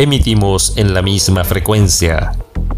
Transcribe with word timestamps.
Emitimos 0.00 0.74
en 0.76 0.94
la 0.94 1.02
misma 1.02 1.42
frecuencia. 1.42 2.30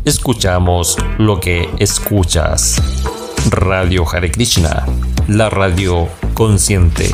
Escuchamos 0.06 0.96
lo 1.18 1.38
que 1.38 1.68
escuchas. 1.78 2.80
Radio 3.50 4.06
Hare 4.10 4.30
Krishna, 4.30 4.86
la 5.28 5.50
radio 5.50 6.08
consciente. 6.32 7.10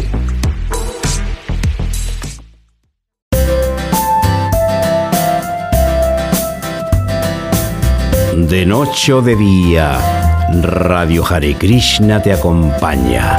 De 8.36 8.64
noche 8.64 9.12
o 9.12 9.22
de 9.22 9.34
día, 9.34 10.46
Radio 10.62 11.26
Hare 11.28 11.56
Krishna 11.56 12.22
te 12.22 12.32
acompaña 12.32 13.38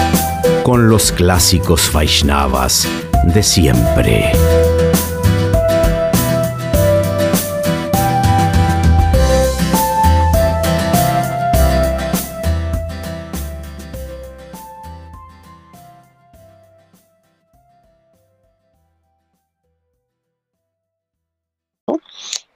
con 0.63 0.89
los 0.89 1.13
clásicos 1.13 1.89
Vaishnavas 1.93 2.89
de 3.23 3.41
siempre. 3.41 4.33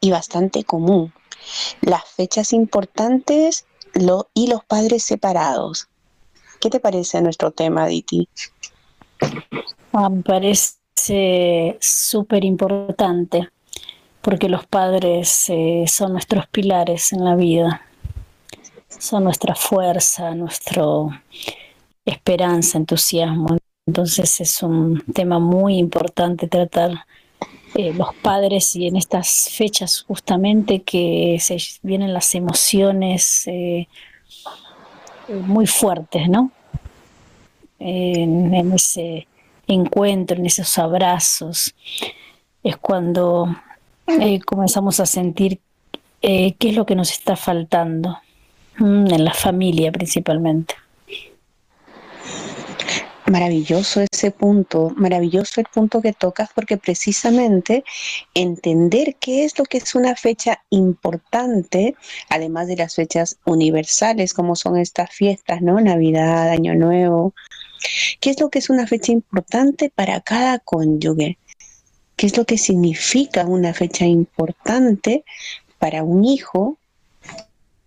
Y 0.01 0.11
bastante 0.11 0.65
común 0.65 1.13
las 1.81 2.03
fechas 2.05 2.53
importantes 2.53 3.65
y 4.33 4.47
los 4.47 4.63
padres 4.65 5.03
separados. 5.03 5.87
¿Qué 6.59 6.69
te 6.69 6.79
parece 6.79 7.21
nuestro 7.21 7.51
tema, 7.51 7.87
Diti? 7.87 8.27
Ah, 9.93 10.09
me 10.09 10.21
parece 10.21 11.77
súper 11.79 12.45
importante 12.45 13.49
porque 14.21 14.47
los 14.47 14.65
padres 14.67 15.45
eh, 15.49 15.85
son 15.87 16.13
nuestros 16.13 16.47
pilares 16.47 17.11
en 17.11 17.25
la 17.25 17.35
vida, 17.35 17.81
son 18.87 19.23
nuestra 19.23 19.55
fuerza, 19.55 20.35
nuestra 20.35 20.83
esperanza, 22.05 22.77
entusiasmo. 22.77 23.57
Entonces 23.87 24.39
es 24.39 24.61
un 24.61 25.03
tema 25.13 25.39
muy 25.39 25.77
importante 25.77 26.47
tratar 26.47 27.05
eh, 27.73 27.93
los 27.93 28.13
padres 28.15 28.75
y 28.75 28.87
en 28.87 28.97
estas 28.97 29.49
fechas 29.49 30.03
justamente 30.05 30.81
que 30.81 31.37
se 31.39 31.57
vienen 31.81 32.13
las 32.13 32.35
emociones 32.35 33.47
eh, 33.47 33.87
muy 35.45 35.67
fuertes, 35.67 36.27
¿no? 36.27 36.51
En, 37.79 38.73
ese 38.73 39.27
encuentro, 39.67 40.37
en 40.37 40.45
esos 40.45 40.77
abrazos, 40.77 41.73
es 42.61 42.75
cuando 42.77 43.55
eh, 44.05 44.39
comenzamos 44.41 44.99
a 44.99 45.05
sentir 45.05 45.59
qué 46.21 46.55
es 46.59 46.75
lo 46.75 46.85
que 46.85 46.95
nos 46.95 47.11
está 47.11 47.35
faltando, 47.35 48.19
en 48.77 49.23
la 49.23 49.33
familia 49.33 49.91
principalmente. 49.91 50.75
Maravilloso 53.31 54.01
ese 54.11 54.31
punto, 54.31 54.91
maravilloso 54.97 55.61
el 55.61 55.67
punto 55.73 56.01
que 56.01 56.11
tocas 56.11 56.49
porque 56.53 56.75
precisamente 56.75 57.85
entender 58.33 59.15
qué 59.21 59.45
es 59.45 59.57
lo 59.57 59.63
que 59.63 59.77
es 59.77 59.95
una 59.95 60.17
fecha 60.17 60.65
importante, 60.69 61.95
además 62.27 62.67
de 62.67 62.75
las 62.75 62.95
fechas 62.95 63.37
universales 63.45 64.33
como 64.33 64.57
son 64.57 64.77
estas 64.77 65.11
fiestas, 65.11 65.61
¿no? 65.61 65.79
Navidad, 65.79 66.49
Año 66.49 66.75
Nuevo. 66.75 67.33
¿Qué 68.19 68.31
es 68.31 68.41
lo 68.41 68.49
que 68.49 68.59
es 68.59 68.69
una 68.69 68.85
fecha 68.85 69.13
importante 69.13 69.89
para 69.95 70.19
cada 70.19 70.59
cónyuge? 70.59 71.37
¿Qué 72.17 72.25
es 72.25 72.35
lo 72.35 72.43
que 72.43 72.57
significa 72.57 73.45
una 73.45 73.73
fecha 73.73 74.03
importante 74.03 75.23
para 75.79 76.03
un 76.03 76.25
hijo 76.25 76.77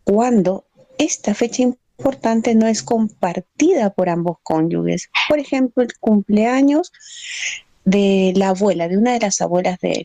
cuando 0.05 0.65
esta 0.97 1.35
fecha 1.35 1.61
importante 1.61 1.84
importante 1.99 2.55
no 2.55 2.67
es 2.67 2.83
compartida 2.83 3.91
por 3.91 4.09
ambos 4.09 4.39
cónyuges. 4.43 5.11
Por 5.29 5.39
ejemplo, 5.39 5.83
el 5.83 5.97
cumpleaños 5.99 6.93
de 7.85 8.33
la 8.37 8.49
abuela, 8.49 8.89
de 8.89 8.99
una 8.99 9.13
de 9.13 9.21
las 9.21 9.41
abuelas 9.41 9.79
de 9.81 9.93
él. 9.93 10.05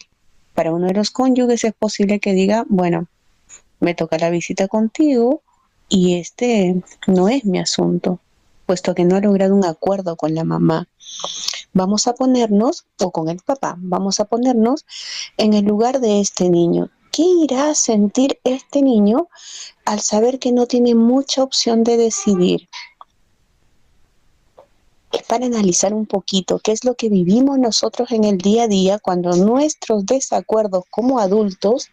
Para 0.53 0.73
uno 0.73 0.87
de 0.87 0.93
los 0.93 1.11
cónyuges 1.11 1.63
es 1.63 1.73
posible 1.73 2.19
que 2.19 2.33
diga, 2.33 2.65
bueno, 2.67 3.07
me 3.79 3.95
toca 3.95 4.17
la 4.17 4.29
visita 4.29 4.67
contigo 4.67 5.41
y 5.87 6.17
este 6.19 6.83
no 7.07 7.29
es 7.29 7.45
mi 7.45 7.59
asunto, 7.59 8.19
puesto 8.65 8.93
que 8.93 9.05
no 9.05 9.15
ha 9.15 9.21
logrado 9.21 9.55
un 9.55 9.65
acuerdo 9.65 10.15
con 10.15 10.35
la 10.35 10.43
mamá. 10.43 10.87
Vamos 11.73 12.07
a 12.07 12.13
ponernos, 12.13 12.85
o 12.99 13.11
con 13.11 13.29
el 13.29 13.39
papá, 13.39 13.75
vamos 13.79 14.19
a 14.19 14.25
ponernos 14.25 14.85
en 15.37 15.53
el 15.53 15.65
lugar 15.65 15.99
de 15.99 16.19
este 16.19 16.49
niño. 16.49 16.89
¿Qué 17.11 17.23
irá 17.23 17.69
a 17.69 17.75
sentir 17.75 18.39
este 18.43 18.81
niño 18.81 19.29
al 19.85 19.99
saber 19.99 20.39
que 20.39 20.51
no 20.51 20.67
tiene 20.67 20.95
mucha 20.95 21.43
opción 21.43 21.83
de 21.83 21.97
decidir? 21.97 22.69
Es 25.11 25.23
para 25.23 25.47
analizar 25.47 25.93
un 25.93 26.05
poquito 26.05 26.59
qué 26.59 26.71
es 26.71 26.83
lo 26.83 26.95
que 26.95 27.09
vivimos 27.09 27.57
nosotros 27.57 28.11
en 28.11 28.25
el 28.25 28.37
día 28.37 28.63
a 28.63 28.67
día 28.67 28.99
cuando 28.99 29.31
nuestros 29.31 30.05
desacuerdos 30.05 30.83
como 30.91 31.19
adultos 31.19 31.87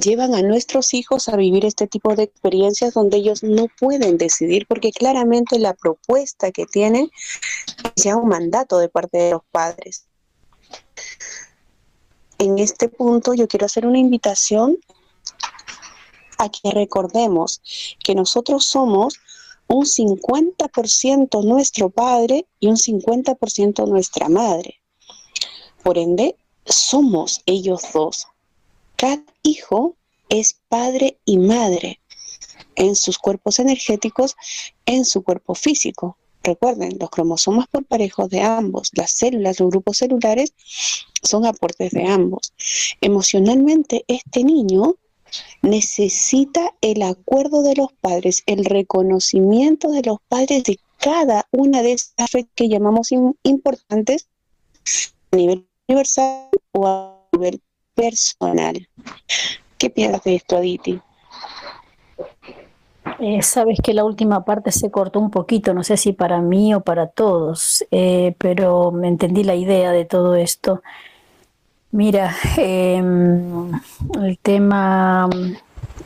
llevan 0.00 0.34
a 0.34 0.42
nuestros 0.42 0.94
hijos 0.94 1.28
a 1.28 1.36
vivir 1.36 1.64
este 1.64 1.86
tipo 1.86 2.14
de 2.14 2.24
experiencias 2.24 2.94
donde 2.94 3.16
ellos 3.16 3.42
no 3.42 3.66
pueden 3.78 4.18
decidir 4.18 4.66
porque 4.68 4.92
claramente 4.92 5.58
la 5.58 5.74
propuesta 5.74 6.52
que 6.52 6.66
tienen 6.66 7.10
es 7.96 8.04
ya 8.04 8.16
un 8.16 8.28
mandato 8.28 8.78
de 8.78 8.88
parte 8.88 9.18
de 9.18 9.30
los 9.32 9.42
padres 9.50 10.06
en 12.44 12.58
este 12.58 12.88
punto 12.88 13.34
yo 13.34 13.48
quiero 13.48 13.66
hacer 13.66 13.86
una 13.86 13.98
invitación 13.98 14.78
a 16.38 16.48
que 16.48 16.70
recordemos 16.70 17.62
que 18.02 18.14
nosotros 18.14 18.64
somos 18.66 19.14
un 19.66 19.84
50% 19.84 21.44
nuestro 21.44 21.90
padre 21.90 22.46
y 22.60 22.66
un 22.66 22.76
50% 22.76 23.88
nuestra 23.88 24.28
madre. 24.28 24.80
Por 25.82 25.98
ende, 25.98 26.36
somos 26.66 27.42
ellos 27.46 27.82
dos. 27.92 28.26
Cada 28.96 29.24
hijo 29.42 29.96
es 30.28 30.60
padre 30.68 31.18
y 31.24 31.38
madre 31.38 32.00
en 32.76 32.96
sus 32.96 33.18
cuerpos 33.18 33.58
energéticos, 33.58 34.36
en 34.86 35.04
su 35.04 35.22
cuerpo 35.22 35.54
físico. 35.54 36.18
Recuerden, 36.44 36.98
los 37.00 37.08
cromosomas 37.08 37.66
por 37.68 37.86
parejos 37.86 38.28
de 38.28 38.42
ambos, 38.42 38.90
las 38.92 39.12
células, 39.12 39.60
los 39.60 39.70
grupos 39.70 39.96
celulares, 39.96 40.52
son 41.22 41.46
aportes 41.46 41.92
de 41.92 42.04
ambos. 42.06 42.52
Emocionalmente, 43.00 44.04
este 44.08 44.44
niño 44.44 44.96
necesita 45.62 46.74
el 46.82 47.00
acuerdo 47.02 47.62
de 47.62 47.74
los 47.74 47.92
padres, 47.94 48.42
el 48.44 48.66
reconocimiento 48.66 49.90
de 49.90 50.02
los 50.02 50.18
padres 50.28 50.64
de 50.64 50.78
cada 50.98 51.48
una 51.50 51.82
de 51.82 51.92
estas 51.92 52.30
fechas 52.30 52.52
que 52.54 52.68
llamamos 52.68 53.08
importantes 53.42 54.28
a 55.30 55.36
nivel 55.36 55.66
universal 55.88 56.50
o 56.72 56.86
a 56.86 57.26
nivel 57.32 57.62
personal. 57.94 58.86
¿Qué 59.78 59.88
piensas 59.88 60.22
de 60.24 60.34
esto, 60.34 60.58
Aditi? 60.58 61.00
Eh, 63.20 63.42
sabes 63.42 63.78
que 63.82 63.94
la 63.94 64.04
última 64.04 64.44
parte 64.44 64.72
se 64.72 64.90
cortó 64.90 65.20
un 65.20 65.30
poquito, 65.30 65.74
no 65.74 65.84
sé 65.84 65.96
si 65.96 66.12
para 66.12 66.40
mí 66.40 66.74
o 66.74 66.80
para 66.80 67.06
todos, 67.08 67.84
eh, 67.90 68.34
pero 68.38 68.90
me 68.92 69.08
entendí 69.08 69.44
la 69.44 69.54
idea 69.54 69.92
de 69.92 70.04
todo 70.04 70.34
esto. 70.34 70.82
Mira, 71.92 72.34
em, 72.56 73.70
el 74.20 74.38
tema 74.38 75.28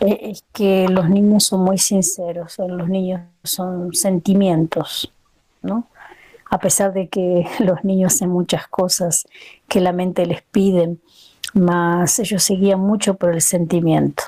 eh, 0.00 0.18
es 0.22 0.44
que 0.52 0.86
los 0.88 1.08
niños 1.08 1.44
son 1.44 1.60
muy 1.62 1.78
sinceros, 1.78 2.58
los 2.58 2.88
niños 2.88 3.22
son 3.44 3.94
sentimientos, 3.94 5.12
¿no? 5.62 5.86
A 6.50 6.58
pesar 6.58 6.92
de 6.92 7.08
que 7.08 7.46
los 7.60 7.84
niños 7.84 8.14
hacen 8.14 8.30
muchas 8.30 8.68
cosas 8.68 9.26
que 9.68 9.80
la 9.80 9.92
mente 9.92 10.26
les 10.26 10.42
pide, 10.42 10.96
más 11.54 12.18
ellos 12.18 12.42
seguían 12.42 12.80
mucho 12.80 13.14
por 13.14 13.32
el 13.34 13.40
sentimiento. 13.40 14.24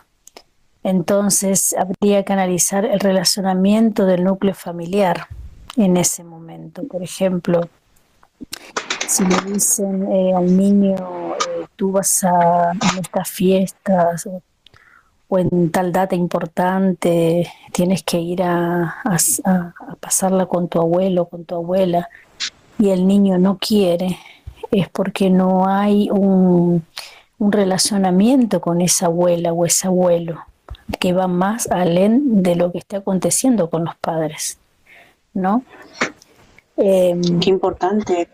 Entonces 0.82 1.74
habría 1.78 2.24
que 2.24 2.32
analizar 2.32 2.84
el 2.84 3.00
relacionamiento 3.00 4.06
del 4.06 4.24
núcleo 4.24 4.54
familiar 4.54 5.26
en 5.76 5.96
ese 5.96 6.24
momento. 6.24 6.82
Por 6.84 7.02
ejemplo, 7.02 7.68
si 9.06 9.24
le 9.24 9.36
dicen 9.52 10.10
eh, 10.10 10.32
al 10.34 10.56
niño, 10.56 10.96
eh, 11.34 11.66
tú 11.76 11.92
vas 11.92 12.24
a, 12.24 12.72
estas 12.98 13.28
fiestas 13.28 14.26
o, 14.26 14.42
en 15.38 15.70
tal 15.70 15.92
data 15.92 16.16
importante, 16.16 17.46
tienes 17.72 18.02
que 18.02 18.18
ir 18.18 18.42
a, 18.42 18.96
pasarla 20.00 20.46
con 20.46 20.68
tu 20.68 20.80
abuelo, 20.80 21.26
con 21.26 21.44
tu 21.44 21.54
abuela, 21.54 22.08
y 22.78 22.88
el 22.88 23.06
niño 23.06 23.38
no 23.38 23.58
quiere, 23.58 24.18
es 24.72 24.88
porque 24.88 25.30
no 25.30 25.68
hay 25.68 26.08
un, 26.10 26.84
un 27.38 27.52
relacionamiento 27.52 28.60
con 28.60 28.80
esa 28.80 29.06
abuela 29.06 29.52
o 29.52 29.66
ese 29.66 29.86
abuelo 29.86 30.40
que 30.98 31.12
va 31.12 31.28
más 31.28 31.70
alén 31.70 32.42
de 32.42 32.56
lo 32.56 32.72
que 32.72 32.78
está 32.78 32.98
aconteciendo 32.98 33.70
con 33.70 33.84
los 33.84 33.96
padres, 33.96 34.58
¿no? 35.34 35.62
Em, 36.76 37.40
Qué 37.40 37.50
importante. 37.50 38.28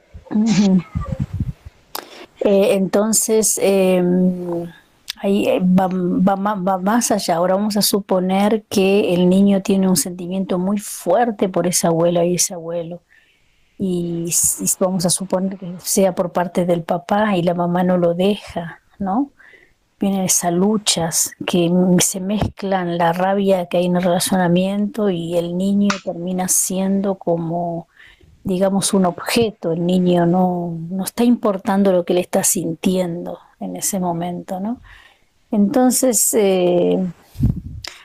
Eh, 2.41 2.75
entonces, 2.75 3.59
em, 3.63 4.71
ahí 5.17 5.49
eh, 5.49 5.61
va, 5.61 5.89
va, 5.89 6.79
más 6.79 7.11
allá. 7.11 7.37
Ahora 7.37 7.55
vamos 7.55 7.77
a 7.77 7.83
suponer 7.83 8.65
que 8.69 9.15
el 9.15 9.29
niño 9.29 9.63
tiene 9.63 9.89
un 9.89 9.97
sentimiento 9.97 10.59
muy 10.59 10.79
fuerte 10.79 11.49
por 11.49 11.67
esa 11.67 11.89
abuela 11.89 12.25
y 12.25 12.35
ese 12.37 12.55
abuelo. 12.55 13.01
Y, 13.79 14.31
vamos 14.79 15.05
a 15.07 15.11
suponer 15.11 15.59
que 15.59 15.75
sea 15.81 16.15
por 16.15 16.33
parte 16.33 16.65
del 16.65 16.83
papá 16.83 17.37
y 17.37 17.43
la 17.43 17.55
mamá 17.55 17.83
no 17.83 17.99
lo 17.99 18.15
deja, 18.15 18.81
¿no? 18.99 19.31
Vienen 19.99 20.23
esas 20.23 20.53
luchas 20.53 21.33
que 21.47 21.71
se 22.01 22.21
mezclan 22.21 22.99
la 22.99 23.13
rabia 23.13 23.67
que 23.67 23.79
hay 23.79 23.87
en 23.87 23.97
el 23.97 24.03
relacionamiento 24.03 25.09
y 25.09 25.37
el 25.37 25.57
niño 25.57 25.89
termina 26.05 26.49
siendo 26.49 27.15
como 27.15 27.89
digamos, 28.47 28.95
un 28.95 29.07
objeto, 29.07 29.73
el 29.73 29.85
niño 29.85 30.25
no, 30.25 30.79
no 30.89 31.03
está 31.03 31.25
importando 31.25 31.91
lo 31.91 32.05
que 32.05 32.15
le 32.15 32.21
está 32.21 32.45
sintiendo 32.45 33.41
en 33.59 33.75
ese 33.75 33.99
momento, 33.99 34.61
¿no? 34.61 34.81
Entonces, 35.51 36.33
eh, 36.35 36.97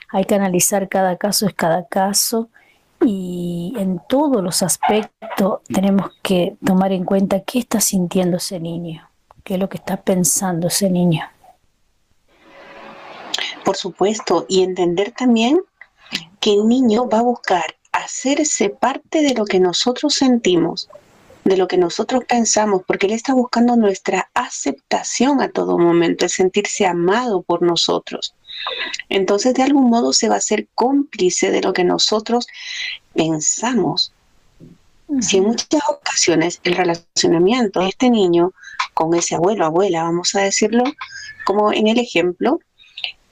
hay 0.08 0.24
que 0.24 0.34
analizar 0.34 0.88
cada 0.88 1.16
caso, 1.16 1.46
es 1.46 1.54
cada 1.54 1.86
caso, 1.86 2.48
y 3.04 3.72
en 3.78 4.00
todos 4.08 4.42
los 4.42 4.64
aspectos 4.64 5.60
tenemos 5.72 6.10
que 6.22 6.56
tomar 6.64 6.90
en 6.90 7.04
cuenta 7.04 7.40
qué 7.40 7.60
está 7.60 7.80
sintiendo 7.80 8.38
ese 8.38 8.58
niño, 8.58 9.08
qué 9.44 9.54
es 9.54 9.60
lo 9.60 9.68
que 9.68 9.76
está 9.76 9.98
pensando 9.98 10.66
ese 10.66 10.90
niño. 10.90 11.22
Por 13.64 13.76
supuesto, 13.76 14.46
y 14.48 14.62
entender 14.62 15.12
también 15.12 15.60
que 16.40 16.54
el 16.54 16.66
niño 16.66 17.08
va 17.08 17.18
a 17.18 17.22
buscar 17.22 17.76
hacerse 17.92 18.70
parte 18.70 19.22
de 19.22 19.34
lo 19.34 19.44
que 19.44 19.60
nosotros 19.60 20.14
sentimos, 20.14 20.88
de 21.44 21.56
lo 21.56 21.68
que 21.68 21.76
nosotros 21.76 22.24
pensamos, 22.24 22.82
porque 22.86 23.06
Él 23.06 23.12
está 23.12 23.34
buscando 23.34 23.76
nuestra 23.76 24.30
aceptación 24.34 25.40
a 25.40 25.50
todo 25.50 25.78
momento, 25.78 26.24
el 26.24 26.30
sentirse 26.30 26.86
amado 26.86 27.42
por 27.42 27.62
nosotros. 27.62 28.34
Entonces, 29.08 29.54
de 29.54 29.62
algún 29.62 29.90
modo 29.90 30.12
se 30.12 30.28
va 30.28 30.36
a 30.36 30.40
ser 30.40 30.68
cómplice 30.74 31.50
de 31.50 31.62
lo 31.62 31.72
que 31.72 31.84
nosotros 31.84 32.46
pensamos. 33.14 34.12
Si 35.20 35.38
en 35.38 35.44
muchas 35.44 35.82
ocasiones 35.88 36.60
el 36.64 36.74
relacionamiento 36.74 37.80
de 37.80 37.88
este 37.88 38.08
niño 38.08 38.52
con 38.94 39.14
ese 39.14 39.34
abuelo, 39.34 39.66
abuela, 39.66 40.04
vamos 40.04 40.34
a 40.34 40.40
decirlo, 40.40 40.84
como 41.44 41.72
en 41.72 41.88
el 41.88 41.98
ejemplo, 41.98 42.60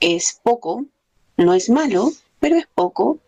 es 0.01 0.39
poco, 0.43 0.85
no 1.37 1.53
es 1.53 1.69
malo, 1.69 2.11
pero 2.39 2.57
es 2.57 2.67
poco, 2.67 3.19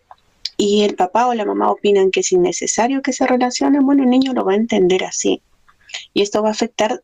y 0.57 0.83
el 0.83 0.95
papá 0.95 1.27
o 1.27 1.33
la 1.33 1.45
mamá 1.45 1.71
opinan 1.71 2.11
que 2.11 2.19
es 2.19 2.31
innecesario 2.31 3.01
que 3.01 3.13
se 3.13 3.25
relacionen, 3.25 3.85
bueno, 3.85 4.03
el 4.03 4.09
niño 4.09 4.33
lo 4.33 4.43
va 4.43 4.53
a 4.53 4.57
entender 4.57 5.03
así. 5.03 5.41
Y 6.13 6.21
esto 6.21 6.41
va 6.41 6.49
a 6.49 6.53
afectar 6.53 7.03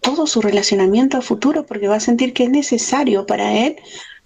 todo 0.00 0.26
su 0.26 0.40
relacionamiento 0.40 1.16
a 1.16 1.22
futuro 1.22 1.64
porque 1.66 1.88
va 1.88 1.96
a 1.96 2.00
sentir 2.00 2.32
que 2.32 2.44
es 2.44 2.50
necesario 2.50 3.26
para 3.26 3.52
él 3.52 3.76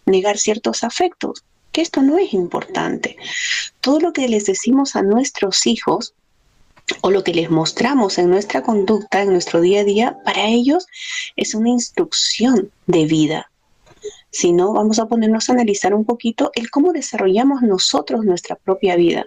negar 0.06 0.38
ciertos 0.38 0.84
afectos, 0.84 1.44
que 1.70 1.80
esto 1.80 2.02
no 2.02 2.18
es 2.18 2.34
importante. 2.34 3.16
Todo 3.80 4.00
lo 4.00 4.12
que 4.12 4.28
les 4.28 4.46
decimos 4.46 4.96
a 4.96 5.02
nuestros 5.02 5.66
hijos 5.66 6.14
o 7.00 7.10
lo 7.10 7.24
que 7.24 7.32
les 7.32 7.50
mostramos 7.50 8.18
en 8.18 8.28
nuestra 8.28 8.62
conducta, 8.62 9.22
en 9.22 9.32
nuestro 9.32 9.60
día 9.60 9.80
a 9.80 9.84
día, 9.84 10.16
para 10.24 10.46
ellos 10.46 10.86
es 11.36 11.54
una 11.54 11.70
instrucción 11.70 12.70
de 12.86 13.06
vida 13.06 13.51
sino 14.32 14.72
vamos 14.72 14.98
a 14.98 15.06
ponernos 15.06 15.48
a 15.48 15.52
analizar 15.52 15.94
un 15.94 16.04
poquito 16.04 16.50
el 16.54 16.70
cómo 16.70 16.92
desarrollamos 16.92 17.62
nosotros 17.62 18.24
nuestra 18.24 18.56
propia 18.56 18.96
vida. 18.96 19.26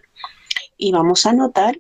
Y 0.77 0.91
vamos 0.91 1.25
a 1.27 1.33
notar 1.33 1.79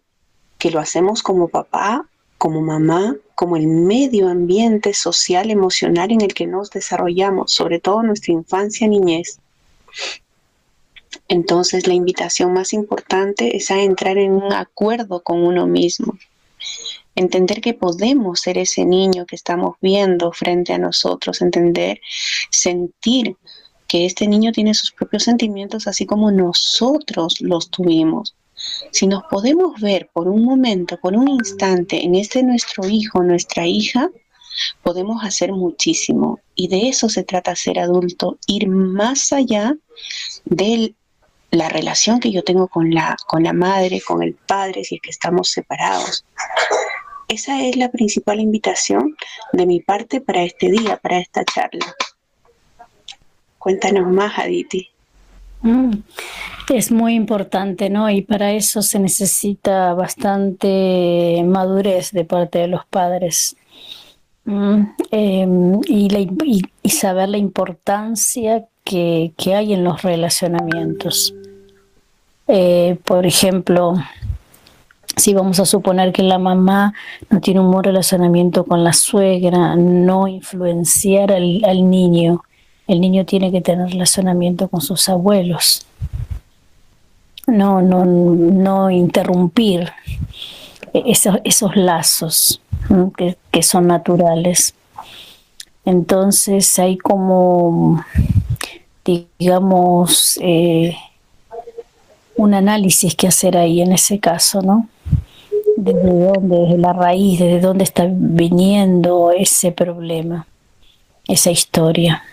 que 0.59 0.69
lo 0.69 0.79
hacemos 0.79 1.23
como 1.23 1.47
papá, 1.47 2.07
como 2.37 2.61
mamá, 2.61 3.15
como 3.33 3.57
el 3.57 3.67
medio 3.67 4.29
ambiente 4.29 4.93
social, 4.93 5.49
emocional 5.49 6.11
en 6.11 6.21
el 6.21 6.35
que 6.35 6.45
nos 6.45 6.69
desarrollamos, 6.69 7.51
sobre 7.51 7.79
todo 7.79 8.03
nuestra 8.03 8.31
infancia, 8.31 8.87
niñez. 8.87 9.39
Entonces 11.27 11.87
la 11.87 11.95
invitación 11.95 12.53
más 12.53 12.73
importante 12.73 13.57
es 13.57 13.71
a 13.71 13.81
entrar 13.81 14.19
en 14.19 14.33
un 14.33 14.53
acuerdo 14.53 15.23
con 15.23 15.41
uno 15.41 15.65
mismo 15.65 16.15
entender 17.15 17.61
que 17.61 17.73
podemos 17.73 18.41
ser 18.41 18.57
ese 18.57 18.85
niño 18.85 19.25
que 19.25 19.35
estamos 19.35 19.75
viendo 19.81 20.31
frente 20.31 20.73
a 20.73 20.77
nosotros, 20.77 21.41
entender, 21.41 21.99
sentir 22.51 23.37
que 23.87 24.05
este 24.05 24.27
niño 24.27 24.51
tiene 24.51 24.73
sus 24.73 24.91
propios 24.91 25.23
sentimientos 25.23 25.87
así 25.87 26.05
como 26.05 26.31
nosotros 26.31 27.39
los 27.39 27.69
tuvimos. 27.69 28.35
Si 28.91 29.07
nos 29.07 29.23
podemos 29.29 29.79
ver 29.79 30.09
por 30.13 30.27
un 30.27 30.43
momento, 30.43 30.97
por 30.99 31.15
un 31.15 31.27
instante 31.27 32.03
en 32.03 32.15
este 32.15 32.41
nuestro 32.43 32.87
hijo, 32.87 33.21
nuestra 33.21 33.67
hija, 33.67 34.09
podemos 34.81 35.23
hacer 35.23 35.51
muchísimo. 35.51 36.39
Y 36.55 36.67
de 36.67 36.89
eso 36.89 37.09
se 37.09 37.23
trata 37.23 37.55
ser 37.55 37.79
adulto, 37.79 38.37
ir 38.47 38.67
más 38.67 39.33
allá 39.33 39.75
de 40.45 40.95
la 41.51 41.69
relación 41.69 42.19
que 42.19 42.31
yo 42.31 42.43
tengo 42.43 42.67
con 42.67 42.93
la, 42.93 43.15
con 43.27 43.43
la 43.43 43.53
madre, 43.53 44.01
con 44.01 44.23
el 44.23 44.33
padre, 44.33 44.83
si 44.83 44.95
es 44.95 45.01
que 45.01 45.09
estamos 45.09 45.49
separados. 45.49 46.25
Esa 47.27 47.61
es 47.63 47.75
la 47.75 47.89
principal 47.89 48.39
invitación 48.39 49.15
de 49.51 49.65
mi 49.65 49.79
parte 49.79 50.21
para 50.21 50.43
este 50.43 50.69
día, 50.69 50.97
para 50.97 51.19
esta 51.19 51.43
charla. 51.43 51.95
Cuéntanos 53.57 54.11
más, 54.11 54.37
Aditi. 54.37 54.89
Mm, 55.61 55.93
es 56.69 56.91
muy 56.91 57.15
importante, 57.15 57.89
¿no? 57.89 58.09
Y 58.11 58.21
para 58.21 58.51
eso 58.51 58.83
se 58.83 58.99
necesita 58.99 59.95
bastante 59.95 61.43
madurez 61.43 62.11
de 62.11 62.25
parte 62.25 62.59
de 62.59 62.67
los 62.67 62.85
padres. 62.85 63.55
Mm, 64.45 64.81
em, 65.09 65.81
y, 65.87 66.89
saber 66.89 67.29
la 67.29 67.37
importancia 67.37 68.67
que, 68.83 69.33
hay 69.47 69.73
en 69.73 69.83
los 69.83 70.03
relacionamientos. 70.03 71.33
Eh, 72.47 72.97
por 73.03 73.25
ejemplo, 73.25 73.95
si 75.17 75.33
vamos 75.33 75.59
a 75.59 75.65
suponer 75.65 76.11
que 76.11 76.23
la 76.23 76.37
mamá 76.37 76.93
no 77.29 77.39
tiene 77.39 77.59
un 77.59 77.71
buen 77.71 77.83
relacionamiento 77.83 78.65
con 78.65 78.83
la 78.83 78.93
suegra, 78.93 79.75
no 79.75 80.27
influenciar 80.27 81.31
al, 81.31 81.89
niño, 81.89 82.43
el 82.87 83.01
niño 83.01 83.25
tiene 83.25 83.51
que 83.51 83.61
tener 83.61 83.89
relacionamiento 83.89 84.67
con 84.67 84.81
sus 84.81 85.07
abuelos. 85.09 85.85
No, 87.47 87.81
no, 87.81 88.05
no 88.05 88.89
interrumpir 88.89 89.91
esos, 90.93 91.37
esos 91.43 91.75
lazos 91.75 92.61
que, 93.51 93.63
son 93.63 93.87
naturales. 93.87 94.73
Entonces 95.85 96.77
hay 96.79 96.97
como, 96.97 98.03
digamos, 99.37 100.39
eh, 100.41 100.95
un 102.35 102.53
análisis 102.53 103.15
que 103.15 103.27
hacer 103.27 103.55
ahí 103.57 103.81
en 103.81 103.93
ese 103.93 104.19
caso, 104.19 104.61
¿no? 104.61 104.89
Desde 105.85 106.25
dónde, 106.25 106.57
desde 106.57 106.77
la 106.77 106.93
raíz, 106.93 107.39
desde 107.39 107.59
dónde 107.59 107.83
está 107.83 108.07
viniendo 108.09 109.31
ese 109.31 109.71
problema, 109.71 110.47
esa 111.27 111.51
historia. 111.51 112.23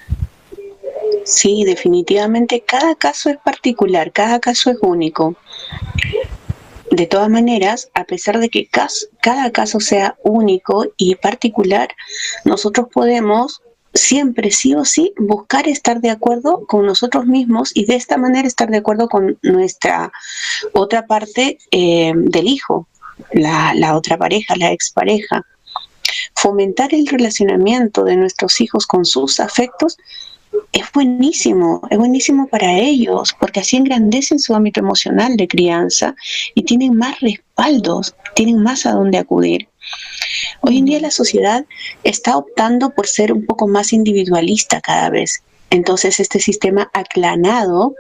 Sí, 1.25 1.65
definitivamente 1.65 2.63
cada 2.63 2.95
caso 2.95 3.31
es 3.31 3.37
particular, 3.37 4.11
cada 4.13 4.41
caso 4.41 4.71
es 4.71 4.79
único. 4.81 5.37
De 6.91 7.07
todas 7.07 7.29
maneras, 7.29 7.91
a 7.95 8.05
pesar 8.05 8.39
de 8.39 8.49
que 8.49 8.69
cada 9.21 9.51
caso 9.51 9.81
sea 9.81 10.17
único 10.23 10.87
y 10.97 11.15
particular, 11.17 11.89
nosotros 12.45 12.89
podemos 12.93 13.63
siempre 13.95 14.51
sí 14.51 14.75
o 14.75 14.85
sí 14.85 15.13
buscar 15.19 15.69
estar 15.69 16.01
de 16.01 16.11
acuerdo 16.11 16.67
con 16.67 16.87
nosotros 16.87 17.27
mismos 17.27 17.73
y 17.75 17.85
de 17.85 17.97
esta 17.97 18.17
manera 18.17 18.49
estar 18.49 18.71
de 18.71 18.79
acuerdo 18.79 19.09
con 19.09 19.39
nuestra 19.43 20.11
otra 20.73 21.07
parte 21.07 21.59
eh, 21.71 22.13
del 22.15 22.49
hijo, 22.49 22.89
la, 23.33 23.97
otra 23.97 24.17
pareja, 24.17 24.57
la 24.57 24.73
expareja. 24.73 25.43
Fomentar 26.35 26.95
el 26.95 27.07
relacionamiento 27.07 28.05
de 28.05 28.17
nuestros 28.17 28.61
hijos 28.61 28.87
con 28.87 29.05
sus 29.05 29.41
afectos 29.41 29.97
es 30.73 30.85
buenísimo, 30.93 31.81
es 31.91 31.99
buenísimo 31.99 32.47
para 32.49 32.79
ellos, 32.79 33.35
porque 33.39 33.61
así 33.61 33.77
engrandecen 33.77 34.39
su 34.39 34.55
ámbito 34.55 34.81
emocional 34.81 35.37
de 35.37 35.49
crianza 35.49 36.15
y 36.55 36.65
tienen 36.65 36.97
más 36.97 37.21
respaldos, 37.21 38.15
tienen 38.35 38.63
más 38.63 38.85
a 38.85 38.93
dónde 38.93 39.19
acudir. 39.19 39.69
Hoy 40.61 40.79
en 40.79 40.85
día 40.85 41.01
la 41.01 41.11
sociedad 41.11 41.65
está 42.05 42.37
optando 42.37 42.91
por 42.91 43.07
ser 43.07 43.33
un 43.33 43.47
poco 43.47 43.67
más 43.67 43.93
individualista 43.93 44.81
cada 44.81 45.11
vez. 45.11 45.43
Entonces 45.71 46.21
este 46.21 46.39
sistema 46.39 46.91
aclanado 46.93 47.95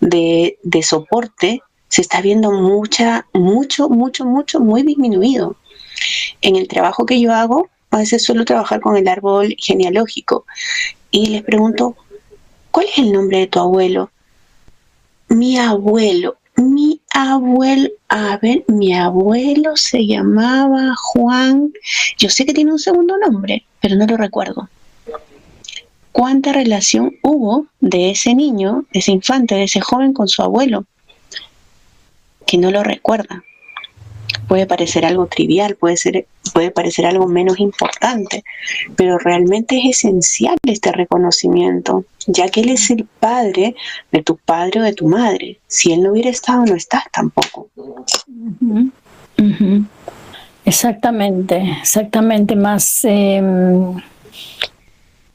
de, 0.00 0.58
de 0.62 0.82
soporte 0.82 1.62
se 1.88 2.02
está 2.02 2.20
viendo 2.20 2.52
mucha, 2.52 3.26
mucho, 3.32 3.88
mucho, 3.88 4.24
mucho, 4.24 4.60
muy 4.60 4.82
disminuido. 4.82 5.56
En 6.42 6.56
el 6.56 6.68
trabajo 6.68 7.06
que 7.06 7.20
yo 7.20 7.32
hago, 7.34 7.68
a 7.90 7.98
veces 7.98 8.22
suelo 8.22 8.44
trabajar 8.44 8.80
con 8.80 8.96
el 8.96 9.08
árbol 9.08 9.54
genealógico 9.58 10.44
y 11.10 11.26
les 11.26 11.42
pregunto, 11.42 11.96
¿cuál 12.70 12.86
es 12.86 12.98
el 12.98 13.12
nombre 13.12 13.38
de 13.38 13.46
tu 13.46 13.58
abuelo? 13.58 14.10
Mi 15.28 15.58
abuelo, 15.58 16.36
mi 16.56 17.00
abuelo, 17.12 17.90
a 18.08 18.36
ver, 18.38 18.64
mi 18.68 18.94
abuelo 18.94 19.76
se 19.76 20.06
llamaba 20.06 20.94
Juan, 20.96 21.72
yo 22.18 22.28
sé 22.28 22.44
que 22.44 22.54
tiene 22.54 22.72
un 22.72 22.78
segundo 22.78 23.16
nombre, 23.18 23.64
pero 23.80 23.96
no 23.96 24.06
lo 24.06 24.16
recuerdo. 24.16 24.68
¿Cuánta 26.12 26.52
relación 26.52 27.14
hubo 27.22 27.66
de 27.80 28.10
ese 28.10 28.34
niño, 28.34 28.84
de 28.92 28.98
ese 28.98 29.12
infante, 29.12 29.54
de 29.54 29.64
ese 29.64 29.80
joven 29.80 30.12
con 30.12 30.26
su 30.26 30.42
abuelo? 30.42 30.84
Que 32.48 32.58
no 32.58 32.72
lo 32.72 32.82
recuerda 32.82 33.44
puede 34.48 34.66
parecer 34.66 35.04
algo 35.04 35.26
trivial, 35.26 35.76
puede, 35.76 35.96
ser, 35.96 36.26
puede 36.52 36.70
parecer 36.70 37.06
algo 37.06 37.26
menos 37.26 37.60
importante, 37.60 38.42
pero 38.96 39.18
realmente 39.18 39.78
es 39.78 39.98
esencial 39.98 40.56
este 40.64 40.90
reconocimiento, 40.90 42.04
ya 42.26 42.48
que 42.48 42.60
Él 42.60 42.70
es 42.70 42.90
el 42.90 43.04
padre 43.04 43.76
de 44.10 44.22
tu 44.22 44.36
padre 44.36 44.80
o 44.80 44.82
de 44.82 44.94
tu 44.94 45.06
madre. 45.06 45.58
Si 45.66 45.92
Él 45.92 46.02
no 46.02 46.12
hubiera 46.12 46.30
estado, 46.30 46.64
no 46.64 46.74
estás 46.74 47.04
tampoco. 47.12 47.68
Exactamente, 50.64 51.76
exactamente. 51.80 52.56
Más 52.56 53.04
em, 53.04 54.00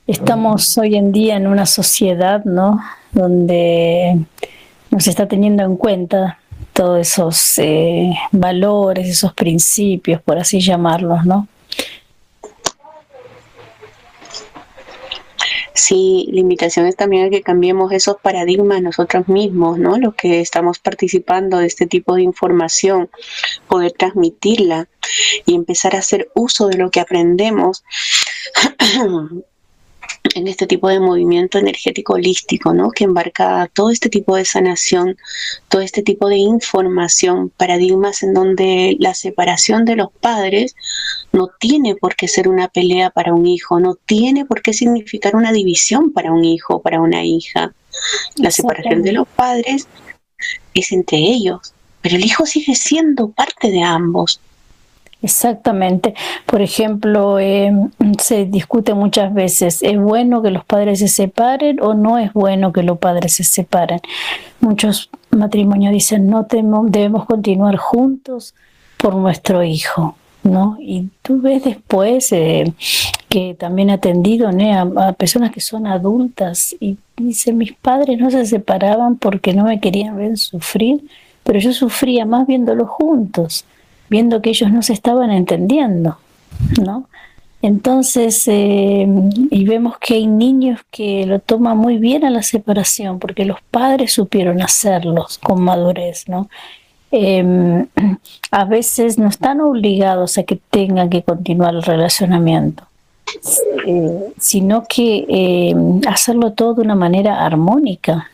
estamos 0.08 0.78
hoy 0.78 0.96
en 0.96 1.12
día 1.12 1.38
en 1.38 1.48
una 1.48 1.66
sociedad, 1.66 2.44
¿no? 2.46 2.80
Donde 3.12 4.20
nos 4.92 5.08
está 5.08 5.28
teniendo 5.28 5.64
en 5.64 5.76
cuenta 5.76 6.40
todos 6.74 7.00
esos 7.00 7.58
eh, 7.60 8.14
valores, 8.32 9.08
esos 9.08 9.34
principios, 9.34 10.22
por 10.22 10.38
así 10.38 10.60
llamarlos, 10.60 11.26
¿no? 11.26 11.48
Sí, 15.76 16.30
la 16.32 16.40
invitación 16.40 16.86
es 16.86 16.96
también 16.96 17.26
a 17.26 17.30
que 17.30 17.42
cambiemos 17.42 17.92
esos 17.92 18.18
paradigmas 18.22 18.82
nosotros 18.82 19.28
mismos, 19.28 19.80
¿no? 19.80 19.98
Los 19.98 20.14
que 20.16 20.40
estamos 20.40 20.80
participando 20.80 21.58
de 21.58 21.66
este 21.66 21.88
tipo 21.88 22.16
de 22.16 22.22
información, 22.22 23.10
poder 23.68 23.92
transmitirla 23.92 24.88
y 25.46 25.56
empezar 25.56 25.96
a 25.96 26.00
hacer 26.00 26.30
uso 26.36 26.68
de 26.68 26.78
lo 26.78 26.92
que 26.92 27.00
aprendemos 27.00 27.84
en 30.36 30.48
este 30.48 30.68
tipo 30.68 30.88
de 30.88 31.00
movimiento 31.00 31.58
energético 31.58 32.14
holístico, 32.14 32.74
¿no? 32.74 32.92
Que 32.92 33.04
embarca 33.04 33.70
todo 33.74 33.90
este 33.90 34.10
tipo 34.10 34.36
de 34.36 34.46
sanación, 34.46 35.18
todo 35.68 35.82
este 35.82 36.02
tipo 36.02 36.30
de 36.30 36.38
información, 36.38 37.50
paradigmas 37.50 38.24
en 38.24 38.34
donde 38.34 38.96
la 39.00 39.14
separación 39.14 39.86
de 39.86 39.98
los 39.98 40.12
padres 40.12 40.76
no 41.32 41.50
tiene 41.60 41.96
por 41.96 42.16
qué 42.16 42.28
ser 42.28 42.48
una 42.48 42.68
pelea 42.68 43.10
para 43.10 43.34
un 43.34 43.46
hijo, 43.46 43.80
no 43.80 43.96
tiene 43.96 44.46
por 44.46 44.62
qué 44.62 44.74
significar 44.74 45.36
una 45.36 45.52
división 45.52 46.12
para 46.12 46.32
un 46.32 46.46
hijo, 46.46 46.82
para 46.82 47.02
una 47.02 47.24
hija. 47.24 47.74
La 48.38 48.52
separación 48.52 49.04
de 49.04 49.12
los 49.12 49.28
padres 49.28 49.88
es 50.74 50.92
entre 50.92 51.18
ellos, 51.18 51.74
pero 52.02 52.16
el 52.16 52.26
hijo 52.26 52.46
sigue 52.46 52.76
siendo 52.76 53.30
parte 53.30 53.70
de 53.70 53.84
ambos. 53.84 54.40
Exactamente. 55.24 56.14
Por 56.46 56.62
ejemplo, 56.62 57.40
eh, 57.40 57.72
se 58.20 58.44
discute 58.46 58.94
muchas 58.94 59.34
veces, 59.34 59.82
¿es 59.82 59.98
bueno 59.98 60.42
que 60.42 60.52
los 60.52 60.66
padres 60.66 61.00
se 61.00 61.08
separen 61.08 61.82
o 61.82 61.94
no 61.94 62.18
es 62.20 62.34
bueno 62.34 62.74
que 62.74 62.84
los 62.84 62.98
padres 62.98 63.34
se 63.34 63.46
separen? 63.46 64.02
Muchos 64.60 65.10
matrimonios 65.32 65.94
dicen, 65.94 66.30
no 66.30 66.46
debemos 66.90 67.26
continuar 67.26 67.78
juntos 67.78 68.54
por 68.98 69.16
nuestro 69.16 69.64
hijo. 69.64 70.18
¿no? 70.44 70.76
Y 70.82 71.08
tú 71.22 71.40
ves 71.40 71.64
después 71.64 72.30
eh, 72.34 72.74
que 73.30 73.56
también 73.58 73.92
he 73.92 73.94
atendido 73.94 74.50
a, 74.50 75.08
a, 75.08 75.14
personas 75.14 75.52
que 75.52 75.62
son 75.62 75.88
adultas 75.88 76.76
y 76.82 76.98
dicen, 77.16 77.58
mis 77.58 77.72
padres 77.72 78.20
no 78.20 78.30
se 78.30 78.46
separaban 78.46 79.16
porque 79.16 79.54
no 79.54 79.64
me 79.64 79.80
querían 79.80 80.18
ver 80.18 80.38
sufrir, 80.38 81.02
pero 81.46 81.60
yo 81.60 81.72
sufría 81.72 82.26
más 82.26 82.46
viéndolos 82.46 82.90
juntos 82.90 83.64
viendo 84.14 84.44
que 84.44 84.52
ellos 84.52 84.72
no 84.72 84.84
se 84.84 84.94
estaban 84.94 85.32
entendiendo, 85.32 86.18
¿no? 86.80 87.08
Entonces, 87.64 88.48
eh, 88.48 89.08
y 89.50 89.66
vemos 89.66 89.98
que 89.98 90.14
hay 90.14 90.28
niños 90.28 90.82
que 90.92 91.26
lo 91.26 91.40
toman 91.40 91.80
muy 91.80 91.98
bien 91.98 92.24
a 92.24 92.30
la 92.30 92.44
separación, 92.44 93.18
porque 93.18 93.44
los 93.44 93.60
padres 93.72 94.14
supieron 94.14 94.62
hacerlos 94.62 95.40
con 95.40 95.64
madurez, 95.64 96.30
¿no? 96.30 96.48
Em, 97.10 97.88
a 98.52 98.66
veces 98.66 99.18
no 99.18 99.30
están 99.30 99.62
obligados 99.62 100.38
a 100.38 100.44
que 100.44 100.60
tengan 100.70 101.10
que 101.10 101.24
continuar 101.24 101.74
el 101.74 101.82
relacionamiento, 101.82 102.84
eh, 103.88 104.32
sino 104.38 104.84
que 104.88 105.26
em, 105.28 106.02
hacerlo 106.08 106.52
todo 106.52 106.76
de 106.76 106.82
una 106.82 106.96
manera 106.96 107.44
armónica. 107.44 108.30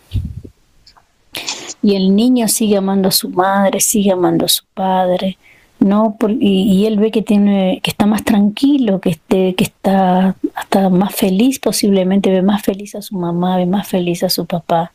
Y 1.81 1.95
el 1.95 2.13
niño 2.13 2.50
sigue 2.50 2.75
amando 2.75 3.07
a 3.07 3.12
su 3.12 3.29
madre, 3.29 3.79
sigue 3.79 4.12
amando 4.12 4.43
a 4.43 4.50
su 4.50 4.65
padre, 4.74 5.38
no 5.79 6.17
y, 6.39 6.86
él 6.86 7.00
ve 7.00 7.12
que 7.12 7.21
tiene 7.21 7.79
que 7.81 7.91
está 7.91 8.05
más 8.05 8.24
tranquilo 8.24 9.00
que 9.00 9.12
esté 9.12 9.55
que 9.55 9.63
está 9.63 10.36
hasta 10.53 10.89
más 10.89 11.15
feliz 11.15 11.59
posiblemente 11.59 12.29
ve 12.29 12.41
más 12.41 12.63
feliz 12.63 12.95
a 12.95 13.01
su 13.01 13.15
mamá 13.15 13.57
ve 13.57 13.65
más 13.65 13.88
feliz 13.88 14.24
a 14.24 14.29
su 14.29 14.45
papá. 14.45 14.91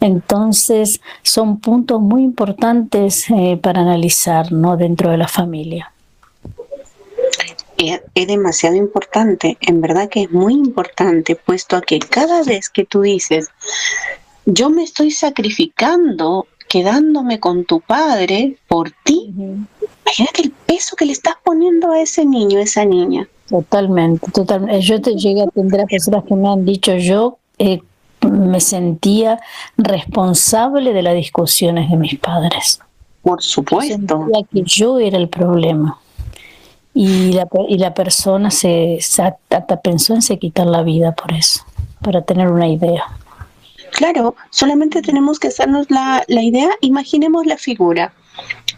Entonces 0.00 1.00
son 1.22 1.58
puntos 1.58 2.00
muy 2.00 2.22
importantes 2.22 3.28
eh, 3.30 3.58
para 3.60 3.80
analizar 3.80 4.52
no 4.52 4.76
dentro 4.76 5.10
de 5.10 5.16
la 5.16 5.28
familia. 5.28 5.92
Es 7.76 8.26
demasiado 8.26 8.74
importante, 8.74 9.56
en 9.60 9.80
verdad 9.80 10.08
que 10.08 10.22
es 10.22 10.32
muy 10.32 10.54
importante, 10.54 11.36
puesto 11.36 11.76
a 11.76 11.80
que 11.80 12.00
cada 12.00 12.42
vez 12.42 12.70
que 12.70 12.84
tú 12.84 13.02
dices, 13.02 13.48
yo 14.46 14.68
me 14.68 14.82
estoy 14.82 15.12
sacrificando 15.12 16.46
quedándome 16.68 17.40
con 17.40 17.64
tu 17.64 17.80
padre 17.80 18.56
por 18.68 18.90
ti, 19.04 19.32
imagínate 20.08 20.42
el 20.42 20.50
peso 20.50 20.96
que 20.96 21.04
le 21.04 21.12
estás 21.12 21.34
poniendo 21.44 21.92
a 21.92 22.00
ese 22.00 22.24
niño, 22.24 22.58
a 22.58 22.62
esa 22.62 22.84
niña. 22.84 23.28
Totalmente, 23.48 24.30
totalmente. 24.32 24.80
Yo 24.80 25.00
te 25.00 25.14
llegué 25.14 25.42
a 25.42 25.44
atender 25.44 25.82
a 25.82 25.86
personas 25.86 26.24
que 26.24 26.34
me 26.34 26.48
han 26.48 26.64
dicho, 26.64 26.96
yo 26.96 27.38
eh, 27.58 27.80
me 28.22 28.60
sentía 28.60 29.40
responsable 29.76 30.92
de 30.92 31.02
las 31.02 31.14
discusiones 31.14 31.90
de 31.90 31.96
mis 31.96 32.18
padres. 32.18 32.80
Por 33.22 33.42
supuesto. 33.42 33.96
Sentía 33.96 34.42
que 34.50 34.62
yo 34.64 34.98
era 34.98 35.18
el 35.18 35.28
problema. 35.28 35.98
Y 36.94 37.32
la, 37.32 37.46
y 37.68 37.78
la 37.78 37.94
persona 37.94 38.50
se, 38.50 38.98
se 39.00 39.22
hasta 39.22 39.80
pensó 39.80 40.14
en 40.14 40.22
se 40.22 40.38
quitar 40.38 40.66
la 40.66 40.82
vida 40.82 41.12
por 41.12 41.32
eso, 41.32 41.62
para 42.02 42.22
tener 42.22 42.48
una 42.48 42.66
idea. 42.66 43.04
Claro, 43.92 44.34
solamente 44.50 45.00
tenemos 45.02 45.38
que 45.38 45.48
hacernos 45.48 45.90
la, 45.90 46.24
la 46.26 46.42
idea, 46.42 46.70
imaginemos 46.80 47.46
la 47.46 47.56
figura. 47.56 48.12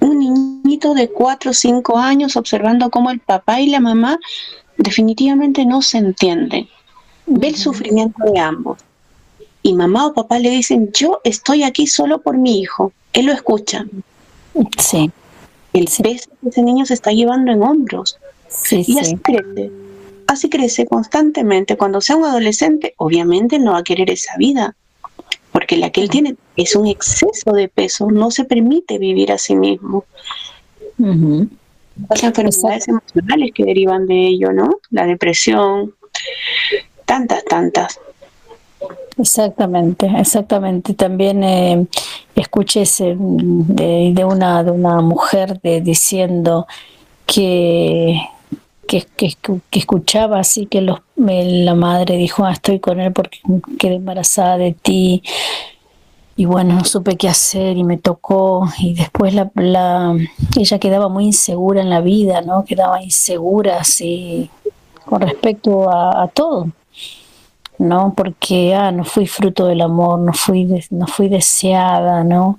Un 0.00 0.18
niñito 0.18 0.94
de 0.94 1.08
4 1.10 1.50
o 1.50 1.54
5 1.54 1.98
años 1.98 2.36
observando 2.36 2.90
cómo 2.90 3.10
el 3.10 3.20
papá 3.20 3.60
y 3.60 3.68
la 3.68 3.80
mamá 3.80 4.18
definitivamente 4.76 5.64
no 5.64 5.82
se 5.82 5.98
entienden. 5.98 6.68
Ve 7.26 7.48
el 7.48 7.56
sufrimiento 7.56 8.24
de 8.24 8.38
ambos. 8.38 8.78
Y 9.62 9.74
mamá 9.74 10.06
o 10.06 10.14
papá 10.14 10.38
le 10.38 10.50
dicen, 10.50 10.90
yo 10.92 11.20
estoy 11.22 11.62
aquí 11.62 11.86
solo 11.86 12.22
por 12.22 12.38
mi 12.38 12.60
hijo. 12.60 12.92
Él 13.12 13.26
lo 13.26 13.32
escucha. 13.32 13.84
Sí. 14.78 15.10
El 15.72 15.84
peso 15.84 16.30
que 16.40 16.48
ese 16.48 16.62
niño 16.62 16.86
se 16.86 16.94
está 16.94 17.12
llevando 17.12 17.52
en 17.52 17.62
hombros. 17.62 18.18
Sí, 18.48 18.84
y 18.86 18.98
así 18.98 19.16
crece. 19.16 19.70
Así 20.26 20.48
crece 20.48 20.86
constantemente. 20.86 21.76
Cuando 21.76 22.00
sea 22.00 22.16
un 22.16 22.24
adolescente, 22.24 22.94
obviamente 22.96 23.58
no 23.58 23.72
va 23.72 23.78
a 23.78 23.84
querer 23.84 24.10
esa 24.10 24.36
vida 24.38 24.74
porque 25.52 25.76
la 25.76 25.90
que 25.90 26.02
él 26.02 26.10
tiene 26.10 26.36
es 26.56 26.76
un 26.76 26.86
exceso 26.86 27.52
de 27.52 27.68
peso, 27.68 28.10
no 28.10 28.30
se 28.30 28.44
permite 28.44 28.98
vivir 28.98 29.32
a 29.32 29.38
sí 29.38 29.56
mismo. 29.56 30.04
Las 30.98 32.22
enfermedades 32.22 32.88
emocionales 32.88 33.50
que 33.54 33.64
derivan 33.64 34.06
de 34.06 34.28
ello, 34.28 34.52
¿no? 34.52 34.78
La 34.90 35.06
depresión, 35.06 35.94
tantas, 37.04 37.44
tantas. 37.44 37.98
Exactamente, 39.18 40.10
exactamente. 40.18 40.94
También 40.94 41.42
eh, 41.44 41.86
escuché 42.34 42.84
de, 42.84 44.24
una, 44.24 44.62
de 44.62 44.70
una 44.70 45.00
mujer 45.00 45.60
de, 45.60 45.80
diciendo 45.80 46.66
que 47.26 48.20
que, 48.90 49.06
que, 49.70 49.78
escuchaba 49.78 50.40
así 50.40 50.66
que 50.66 50.80
los, 50.80 50.98
la 51.16 51.74
madre 51.76 52.16
dijo, 52.16 52.44
ah, 52.44 52.52
estoy 52.52 52.80
con 52.80 52.98
él 52.98 53.12
porque 53.12 53.38
quedé 53.78 53.96
embarazada 53.96 54.58
de 54.58 54.72
ti. 54.72 55.22
Y 56.34 56.46
bueno, 56.46 56.74
no 56.74 56.84
supe 56.84 57.16
qué 57.16 57.28
hacer 57.28 57.76
y 57.76 57.84
me 57.84 57.98
tocó. 57.98 58.68
Y 58.78 58.94
después 58.94 59.32
la, 59.34 59.50
la, 59.54 60.16
ella 60.56 60.78
quedaba 60.80 61.08
muy 61.08 61.26
insegura 61.26 61.82
en 61.82 61.90
la 61.90 62.00
vida, 62.00 62.40
¿no? 62.40 62.64
Quedaba 62.64 63.00
insegura 63.02 63.78
así 63.78 64.50
con 65.04 65.20
respecto 65.20 65.88
a, 65.88 66.26
todo. 66.28 66.68
¿no? 67.78 68.12
Porque 68.16 68.74
ah, 68.74 68.90
no 68.90 69.04
fui 69.04 69.26
fruto 69.26 69.66
del 69.66 69.82
amor, 69.82 70.18
no 70.18 70.32
fui, 70.32 70.68
no 70.90 71.06
fui 71.06 71.28
deseada, 71.28 72.24
¿no? 72.24 72.58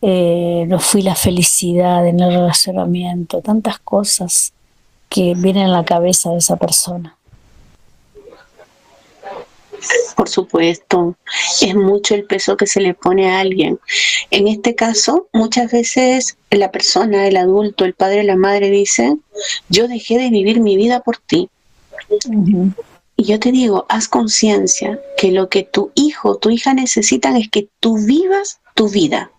Eh, 0.00 0.64
no 0.68 0.78
fui 0.78 1.02
la 1.02 1.14
felicidad 1.14 2.06
en 2.06 2.20
el 2.20 2.32
relacionamiento, 2.32 3.42
tantas 3.42 3.78
cosas 3.80 4.52
que 5.08 5.34
viene 5.36 5.62
en 5.62 5.72
la 5.72 5.84
cabeza 5.84 6.30
de 6.30 6.38
esa 6.38 6.56
persona. 6.56 7.16
Por 10.16 10.28
supuesto, 10.28 11.16
es 11.60 11.74
mucho 11.74 12.14
el 12.14 12.24
peso 12.24 12.56
que 12.56 12.66
se 12.66 12.80
le 12.80 12.94
pone 12.94 13.30
a 13.30 13.40
alguien. 13.40 13.78
En 14.30 14.48
este 14.48 14.74
caso, 14.74 15.28
muchas 15.32 15.70
veces 15.70 16.36
la 16.50 16.72
persona, 16.72 17.28
el 17.28 17.36
adulto, 17.36 17.84
el 17.84 17.94
padre, 17.94 18.24
la 18.24 18.34
madre 18.34 18.70
dicen, 18.70 19.22
yo 19.68 19.86
dejé 19.86 20.18
de 20.18 20.30
vivir 20.30 20.60
mi 20.60 20.76
vida 20.76 21.00
por 21.00 21.18
ti. 21.18 21.48
Y 23.16 23.24
yo 23.24 23.38
te 23.38 23.52
digo, 23.52 23.86
haz 23.88 24.08
conciencia 24.08 25.00
que 25.16 25.30
lo 25.30 25.48
que 25.48 25.62
tu 25.62 25.92
hijo, 25.94 26.36
tu 26.38 26.50
hija 26.50 26.74
necesitan 26.74 27.36
es 27.36 27.48
que 27.48 27.68
tú 27.78 27.98
vivas 27.98 28.60
tu 28.74 28.88
vida 28.88 29.30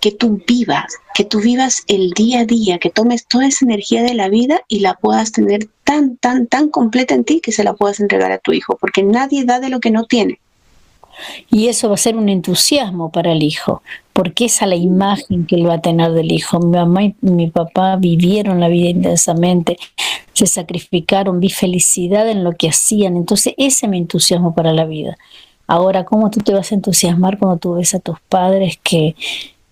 que 0.00 0.12
tú 0.12 0.42
vivas, 0.46 0.98
que 1.14 1.24
tú 1.24 1.40
vivas 1.40 1.82
el 1.86 2.10
día 2.10 2.40
a 2.40 2.44
día, 2.44 2.78
que 2.78 2.90
tomes 2.90 3.26
toda 3.26 3.46
esa 3.46 3.64
energía 3.64 4.02
de 4.02 4.14
la 4.14 4.28
vida 4.28 4.62
y 4.68 4.80
la 4.80 4.94
puedas 4.94 5.32
tener 5.32 5.68
tan, 5.84 6.16
tan, 6.16 6.46
tan 6.46 6.68
completa 6.68 7.14
en 7.14 7.24
ti 7.24 7.40
que 7.40 7.52
se 7.52 7.64
la 7.64 7.74
puedas 7.74 8.00
entregar 8.00 8.32
a 8.32 8.38
tu 8.38 8.52
hijo, 8.52 8.76
porque 8.80 9.02
nadie 9.02 9.44
da 9.44 9.60
de 9.60 9.70
lo 9.70 9.80
que 9.80 9.90
no 9.90 10.04
tiene. 10.04 10.40
Y 11.50 11.68
eso 11.68 11.88
va 11.88 11.94
a 11.94 11.98
ser 11.98 12.16
un 12.16 12.28
entusiasmo 12.28 13.10
para 13.10 13.32
el 13.32 13.42
hijo, 13.42 13.82
porque 14.12 14.46
esa 14.46 14.66
es 14.66 14.70
la 14.70 14.76
imagen 14.76 15.46
que 15.46 15.56
él 15.56 15.68
va 15.68 15.74
a 15.74 15.80
tener 15.80 16.12
del 16.12 16.30
hijo. 16.30 16.60
Mi 16.60 16.76
mamá 16.76 17.04
y 17.04 17.14
mi 17.20 17.48
papá 17.48 17.96
vivieron 17.96 18.60
la 18.60 18.68
vida 18.68 18.90
intensamente, 18.90 19.78
se 20.32 20.46
sacrificaron, 20.46 21.40
vi 21.40 21.48
felicidad 21.48 22.28
en 22.28 22.44
lo 22.44 22.52
que 22.52 22.68
hacían, 22.68 23.16
entonces 23.16 23.54
ese 23.56 23.86
es 23.86 23.90
mi 23.90 23.98
entusiasmo 23.98 24.54
para 24.54 24.72
la 24.72 24.84
vida. 24.84 25.16
Ahora, 25.66 26.04
¿cómo 26.04 26.30
tú 26.30 26.40
te 26.40 26.52
vas 26.52 26.70
a 26.70 26.74
entusiasmar 26.74 27.38
cuando 27.38 27.58
tú 27.58 27.74
ves 27.74 27.94
a 27.94 27.98
tus 27.98 28.20
padres 28.20 28.78
que 28.82 29.16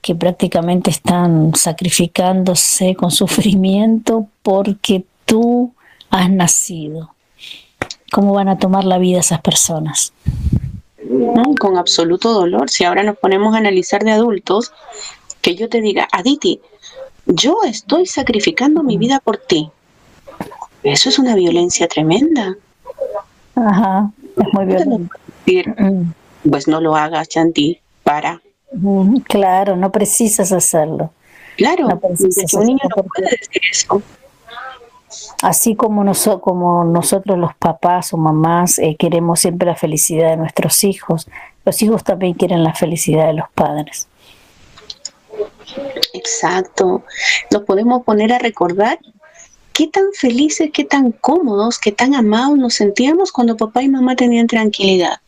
que 0.04 0.14
prácticamente 0.14 0.90
están 0.90 1.54
sacrificándose 1.54 2.94
con 2.94 3.10
sufrimiento 3.10 4.26
porque 4.42 5.02
tú 5.24 5.72
has 6.10 6.28
nacido. 6.28 7.14
¿Cómo 8.12 8.34
van 8.34 8.50
a 8.50 8.58
tomar 8.58 8.84
la 8.84 8.98
vida 8.98 9.20
esas 9.20 9.40
personas? 9.40 10.12
con 11.58 11.78
absoluto 11.78 12.34
dolor. 12.34 12.68
Si 12.68 12.84
ahora 12.84 13.02
nos 13.02 13.16
ponemos 13.16 13.54
a 13.54 13.58
analizar 13.58 14.04
de 14.04 14.12
adultos, 14.12 14.72
que 15.40 15.54
yo 15.54 15.70
te 15.70 15.80
diga, 15.80 16.06
Aditi, 16.12 16.60
yo 17.24 17.58
estoy 17.66 18.04
sacrificando 18.04 18.82
mi 18.82 18.98
vida 18.98 19.20
por 19.20 19.38
ti. 19.38 19.70
Eso 20.82 21.08
es 21.08 21.18
una 21.18 21.34
violencia 21.34 21.88
tremenda. 21.88 22.56
Ajá, 23.54 24.10
es 24.36 24.52
muy 24.52 24.66
violento. 24.66 25.16
Mm. 25.46 26.12
Pues 26.50 26.68
no 26.68 26.82
lo 26.82 26.94
hagas, 26.94 27.28
Chanti, 27.28 27.80
para. 28.02 28.42
Claro, 29.26 29.76
no 29.76 29.90
precisas 29.90 30.52
hacerlo. 30.52 31.10
Claro, 31.56 31.88
no 31.88 32.00
un 32.02 32.66
niño 32.66 32.80
no 32.96 33.02
puede 33.04 33.30
decir 33.30 33.62
eso. 33.70 34.02
Así 35.42 35.76
como, 35.76 36.04
como 36.40 36.84
nosotros 36.84 37.38
los 37.38 37.54
papás 37.54 38.12
o 38.12 38.16
mamás 38.16 38.78
eh, 38.78 38.96
queremos 38.98 39.40
siempre 39.40 39.66
la 39.66 39.76
felicidad 39.76 40.30
de 40.30 40.36
nuestros 40.36 40.82
hijos, 40.84 41.28
los 41.64 41.80
hijos 41.82 42.02
también 42.02 42.34
quieren 42.34 42.64
la 42.64 42.74
felicidad 42.74 43.26
de 43.26 43.34
los 43.34 43.48
padres. 43.54 44.08
Exacto. 46.12 47.04
Nos 47.50 47.62
podemos 47.62 48.02
poner 48.04 48.32
a 48.32 48.38
recordar 48.38 48.98
qué 49.72 49.88
tan 49.88 50.04
felices, 50.14 50.70
qué 50.72 50.84
tan 50.84 51.12
cómodos, 51.12 51.78
qué 51.78 51.92
tan 51.92 52.14
amados 52.14 52.56
nos 52.56 52.74
sentíamos 52.74 53.32
cuando 53.32 53.56
papá 53.56 53.82
y 53.82 53.88
mamá 53.88 54.16
tenían 54.16 54.46
tranquilidad. 54.46 55.18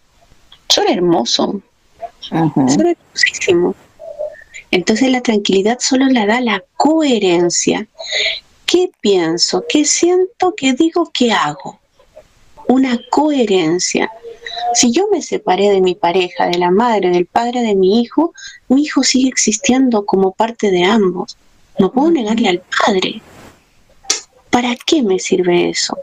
Eso 0.69 0.83
era 0.83 0.93
hermoso. 0.93 1.61
Entonces 4.71 5.11
la 5.11 5.21
tranquilidad 5.21 5.79
solo 5.81 6.07
la 6.07 6.27
da 6.27 6.41
la 6.41 6.63
coherencia. 6.77 7.87
¿Qué 8.67 8.91
pienso? 9.01 9.65
¿Qué 9.69 9.85
siento? 9.85 10.55
¿Qué 10.57 10.73
digo? 10.73 11.11
¿Qué 11.15 11.33
hago? 11.33 11.79
Una 12.69 13.01
coherencia. 13.11 14.11
Si 14.75 14.93
yo 14.93 15.07
me 15.11 15.23
separé 15.23 15.71
de 15.71 15.81
mi 15.81 15.95
pareja, 15.95 16.47
de 16.47 16.59
la 16.59 16.71
madre, 16.71 17.11
del 17.11 17.27
padre 17.27 17.63
de 17.63 17.77
mi 17.77 18.01
hijo, 18.01 18.35
mi 18.69 18.83
hijo 18.83 19.03
sigue 19.03 19.29
existiendo 19.29 20.05
como 20.05 20.33
parte 20.33 20.71
de 20.71 20.85
ambos. 20.85 21.37
No 21.79 21.93
puedo 21.93 22.11
negarle 22.11 22.49
al 22.49 22.63
padre. 22.85 23.23
¿Para 24.51 24.75
qué 24.75 25.03
me 25.03 25.19
sirve 25.19 25.71
eso? 25.71 25.97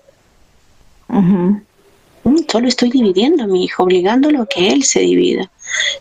Solo 2.50 2.68
estoy 2.68 2.90
dividiendo 2.90 3.44
a 3.44 3.48
mi 3.48 3.66
hijo, 3.66 3.83
obligándolo 3.83 4.44
a 4.44 4.46
que 4.46 4.70
él 4.70 4.83
se 4.83 5.00
divida. 5.00 5.50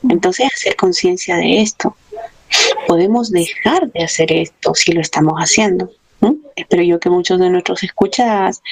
Entonces, 0.08 0.50
hacer 0.52 0.76
conciencia 0.76 1.36
de 1.36 1.62
esto. 1.62 1.96
Podemos 2.86 3.30
dejar 3.30 3.90
de 3.92 4.04
hacer 4.04 4.32
esto 4.32 4.74
si 4.74 4.92
lo 4.92 5.00
estamos 5.00 5.34
haciendo. 5.38 5.90
Espero 6.54 6.82
yo 6.82 7.00
que 7.00 7.08
muchos 7.08 7.38
de 7.40 7.48
nuestros 7.48 7.82
escuchas 7.82 8.62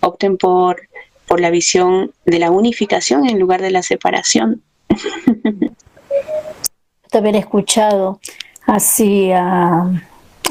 opten 0.00 0.36
por, 0.36 0.82
por 1.26 1.40
la 1.40 1.50
visión 1.50 2.12
de 2.26 2.38
la 2.38 2.50
unificación 2.50 3.26
en 3.28 3.38
lugar 3.38 3.62
de 3.62 3.70
la 3.70 3.82
separación. 3.82 4.62
haber 7.12 7.36
escuchado 7.36 8.20
así 8.66 9.32
a, 9.32 9.90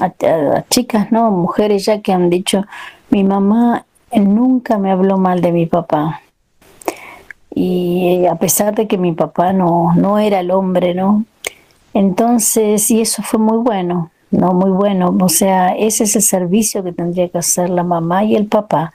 a, 0.01 0.65
chicas, 0.69 1.11
¿no? 1.11 1.31
Mujeres 1.31 1.85
ya 1.85 2.01
que 2.01 2.11
han 2.11 2.29
dicho, 2.29 2.65
mi 3.09 3.23
mamá 3.23 3.85
nunca 4.11 4.77
me 4.77 4.91
habló 4.91 5.17
mal 5.17 5.41
de 5.41 5.51
mi 5.51 5.67
papá 5.67 6.21
y 7.53 8.25
a 8.25 8.35
pesar 8.35 8.75
de 8.75 8.87
que 8.87 8.97
mi 8.97 9.13
papá 9.13 9.53
no, 9.53 9.93
no 9.95 10.19
era 10.19 10.39
el 10.39 10.51
hombre, 10.51 10.93
¿no? 10.93 11.25
Entonces, 11.93 12.89
y 12.91 13.01
eso 13.01 13.23
fue 13.23 13.39
muy 13.39 13.57
bueno, 13.57 14.11
¿no? 14.31 14.53
Muy 14.53 14.71
bueno. 14.71 15.15
O 15.19 15.29
sea, 15.29 15.75
ese 15.75 16.03
es 16.03 16.15
el 16.15 16.21
servicio 16.21 16.83
que 16.83 16.91
tendría 16.91 17.29
que 17.29 17.39
hacer 17.39 17.69
la 17.69 17.83
mamá 17.83 18.23
y 18.23 18.35
el 18.35 18.45
papá. 18.45 18.93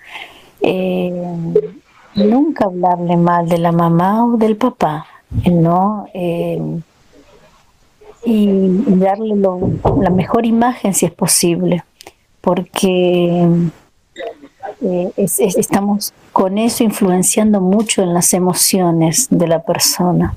Eh, 0.60 1.12
nunca 2.14 2.66
hablarle 2.66 3.16
mal 3.16 3.48
de 3.48 3.58
la 3.58 3.72
mamá 3.72 4.24
o 4.24 4.36
del 4.36 4.56
papá, 4.56 5.06
¿no? 5.50 6.06
Eh, 6.14 6.60
y 8.24 8.48
darle 8.96 9.34
la 9.36 10.10
mejor 10.10 10.46
imagen 10.46 10.94
si 10.94 11.04
es 11.04 11.12
posible, 11.12 11.84
porque 12.40 13.46
eh, 14.80 15.12
estamos 15.16 16.14
con 16.34 16.58
eso 16.58 16.82
influenciando 16.82 17.60
mucho 17.60 18.02
en 18.02 18.12
las 18.12 18.34
emociones 18.34 19.28
de 19.30 19.46
la 19.46 19.62
persona, 19.62 20.34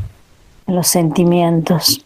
en 0.67 0.75
los 0.75 0.87
sentimientos. 0.87 2.05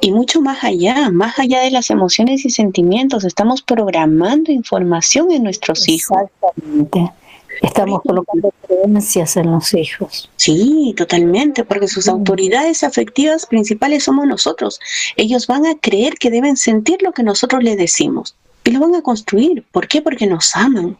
Y 0.00 0.12
mucho 0.12 0.40
más 0.40 0.62
allá, 0.62 1.10
más 1.10 1.40
allá 1.40 1.62
de 1.62 1.72
las 1.72 1.90
emociones 1.90 2.44
y 2.44 2.50
sentimientos, 2.50 3.24
estamos 3.24 3.60
programando 3.60 4.52
información 4.52 5.32
en 5.32 5.42
nuestros 5.42 5.88
hijos. 5.88 6.16
Exactamente. 6.22 7.12
Estamos 7.60 8.02
colocando 8.02 8.54
creencias 8.64 9.36
en 9.36 9.50
los 9.50 9.74
hijos. 9.74 10.30
Sí, 10.36 10.94
totalmente, 10.96 11.64
porque 11.64 11.88
sus 11.88 12.06
mm. 12.06 12.10
autoridades 12.10 12.84
afectivas 12.84 13.46
principales 13.46 14.04
somos 14.04 14.28
nosotros. 14.28 14.78
Ellos 15.16 15.48
van 15.48 15.66
a 15.66 15.74
creer 15.74 16.14
que 16.14 16.30
deben 16.30 16.56
sentir 16.56 17.02
lo 17.02 17.10
que 17.10 17.24
nosotros 17.24 17.64
les 17.64 17.76
decimos 17.76 18.36
y 18.62 18.70
lo 18.70 18.78
van 18.78 18.94
a 18.94 19.02
construir. 19.02 19.64
¿Por 19.72 19.88
qué? 19.88 20.02
Porque 20.02 20.28
nos 20.28 20.54
aman. 20.54 20.96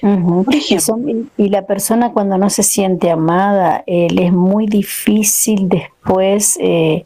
Por 0.00 0.54
ejemplo. 0.54 0.96
Y 1.36 1.48
la 1.48 1.66
persona 1.66 2.12
cuando 2.12 2.38
no 2.38 2.50
se 2.50 2.62
siente 2.62 3.10
amada, 3.10 3.82
eh, 3.86 4.08
le 4.10 4.26
es 4.26 4.32
muy 4.32 4.66
difícil 4.66 5.68
después 5.68 6.58
eh, 6.60 7.04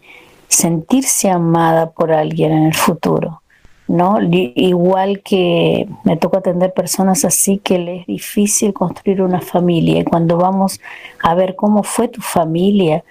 sentirse 0.48 1.30
amada 1.30 1.90
por 1.90 2.12
alguien 2.12 2.52
en 2.52 2.64
el 2.64 2.74
futuro. 2.74 3.42
¿no? 3.86 4.18
Igual 4.20 5.22
que 5.22 5.88
me 6.04 6.16
toca 6.16 6.38
atender 6.38 6.74
personas 6.74 7.24
así 7.24 7.58
que 7.58 7.78
le 7.78 8.00
es 8.00 8.06
difícil 8.06 8.74
construir 8.74 9.22
una 9.22 9.40
familia. 9.40 10.00
Y 10.00 10.04
cuando 10.04 10.36
vamos 10.36 10.80
a 11.22 11.34
ver 11.34 11.56
cómo 11.56 11.82
fue 11.82 12.08
tu 12.08 12.20
familia, 12.20 13.02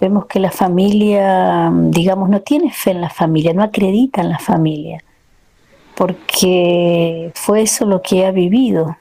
vemos 0.00 0.26
que 0.26 0.38
la 0.38 0.50
familia, 0.50 1.70
digamos, 1.74 2.30
no 2.30 2.40
tiene 2.40 2.70
fe 2.70 2.92
en 2.92 3.02
la 3.02 3.10
familia, 3.10 3.52
no 3.52 3.62
acredita 3.62 4.22
en 4.22 4.30
la 4.30 4.38
familia 4.38 5.02
porque 5.94 7.30
fue 7.34 7.62
eso 7.62 7.86
lo 7.86 8.02
que 8.02 8.26
ha 8.26 8.30
vivido. 8.30 8.96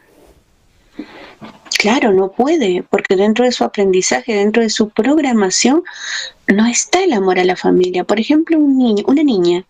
Claro, 1.79 2.13
no 2.13 2.31
puede, 2.31 2.83
porque 2.89 3.15
dentro 3.15 3.43
de 3.43 3.51
su 3.51 3.63
aprendizaje, 3.63 4.33
dentro 4.33 4.61
de 4.61 4.69
su 4.69 4.89
programación, 4.89 5.83
no 6.47 6.65
está 6.65 7.03
el 7.03 7.13
amor 7.13 7.39
a 7.39 7.43
la 7.43 7.55
familia. 7.55 8.05
Por 8.05 8.19
ejemplo, 8.19 8.57
un 8.57 8.77
niño, 8.77 9.03
una 9.07 9.23
niña 9.23 9.65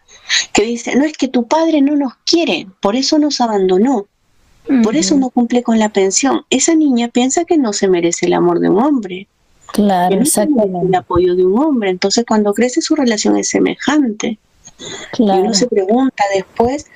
que 0.52 0.64
dice, 0.64 0.96
no 0.96 1.06
es 1.06 1.18
que 1.18 1.28
tu 1.28 1.48
padre 1.48 1.82
no 1.82 1.96
nos 1.96 2.14
quiere, 2.26 2.68
por 2.82 2.96
eso 2.96 3.18
nos 3.18 3.42
abandonó, 3.42 4.06
por 4.84 4.96
eso 4.96 5.18
no 5.18 5.30
cumple 5.30 5.64
con 5.64 5.80
la 5.80 5.90
pensión. 5.90 6.46
Esa 6.50 6.76
niña 6.76 7.10
piensa 7.10 7.46
que 7.46 7.58
no 7.58 7.74
se 7.74 7.88
merece 7.88 8.28
el 8.28 8.34
amor 8.34 8.60
de 8.60 8.70
un 8.70 8.82
hombre. 8.82 9.28
Claro, 9.74 10.22
exactamente. 10.22 10.88
El 10.88 10.96
apoyo 10.96 11.36
de 11.36 11.46
un 11.46 11.60
hombre. 11.60 11.90
Entonces, 11.90 12.26
cuando 12.28 12.54
crece, 12.54 12.82
su 12.82 12.96
relación 12.96 13.36
es 13.38 13.50
semejante. 13.50 14.38
Y 15.18 15.24
uno 15.24 15.54
se 15.54 15.68
pregunta 15.68 16.24
después, 16.34 16.88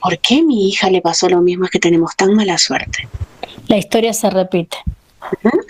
¿por 0.00 0.18
qué 0.18 0.40
a 0.40 0.42
mi 0.44 0.68
hija 0.68 0.90
le 0.90 1.00
pasó 1.00 1.28
lo 1.28 1.40
mismo? 1.40 1.64
Es 1.64 1.70
que 1.70 1.78
tenemos 1.78 2.14
tan 2.16 2.34
mala 2.34 2.58
suerte. 2.58 3.08
La 3.68 3.76
historia 3.76 4.12
se 4.12 4.30
repite. 4.30 4.78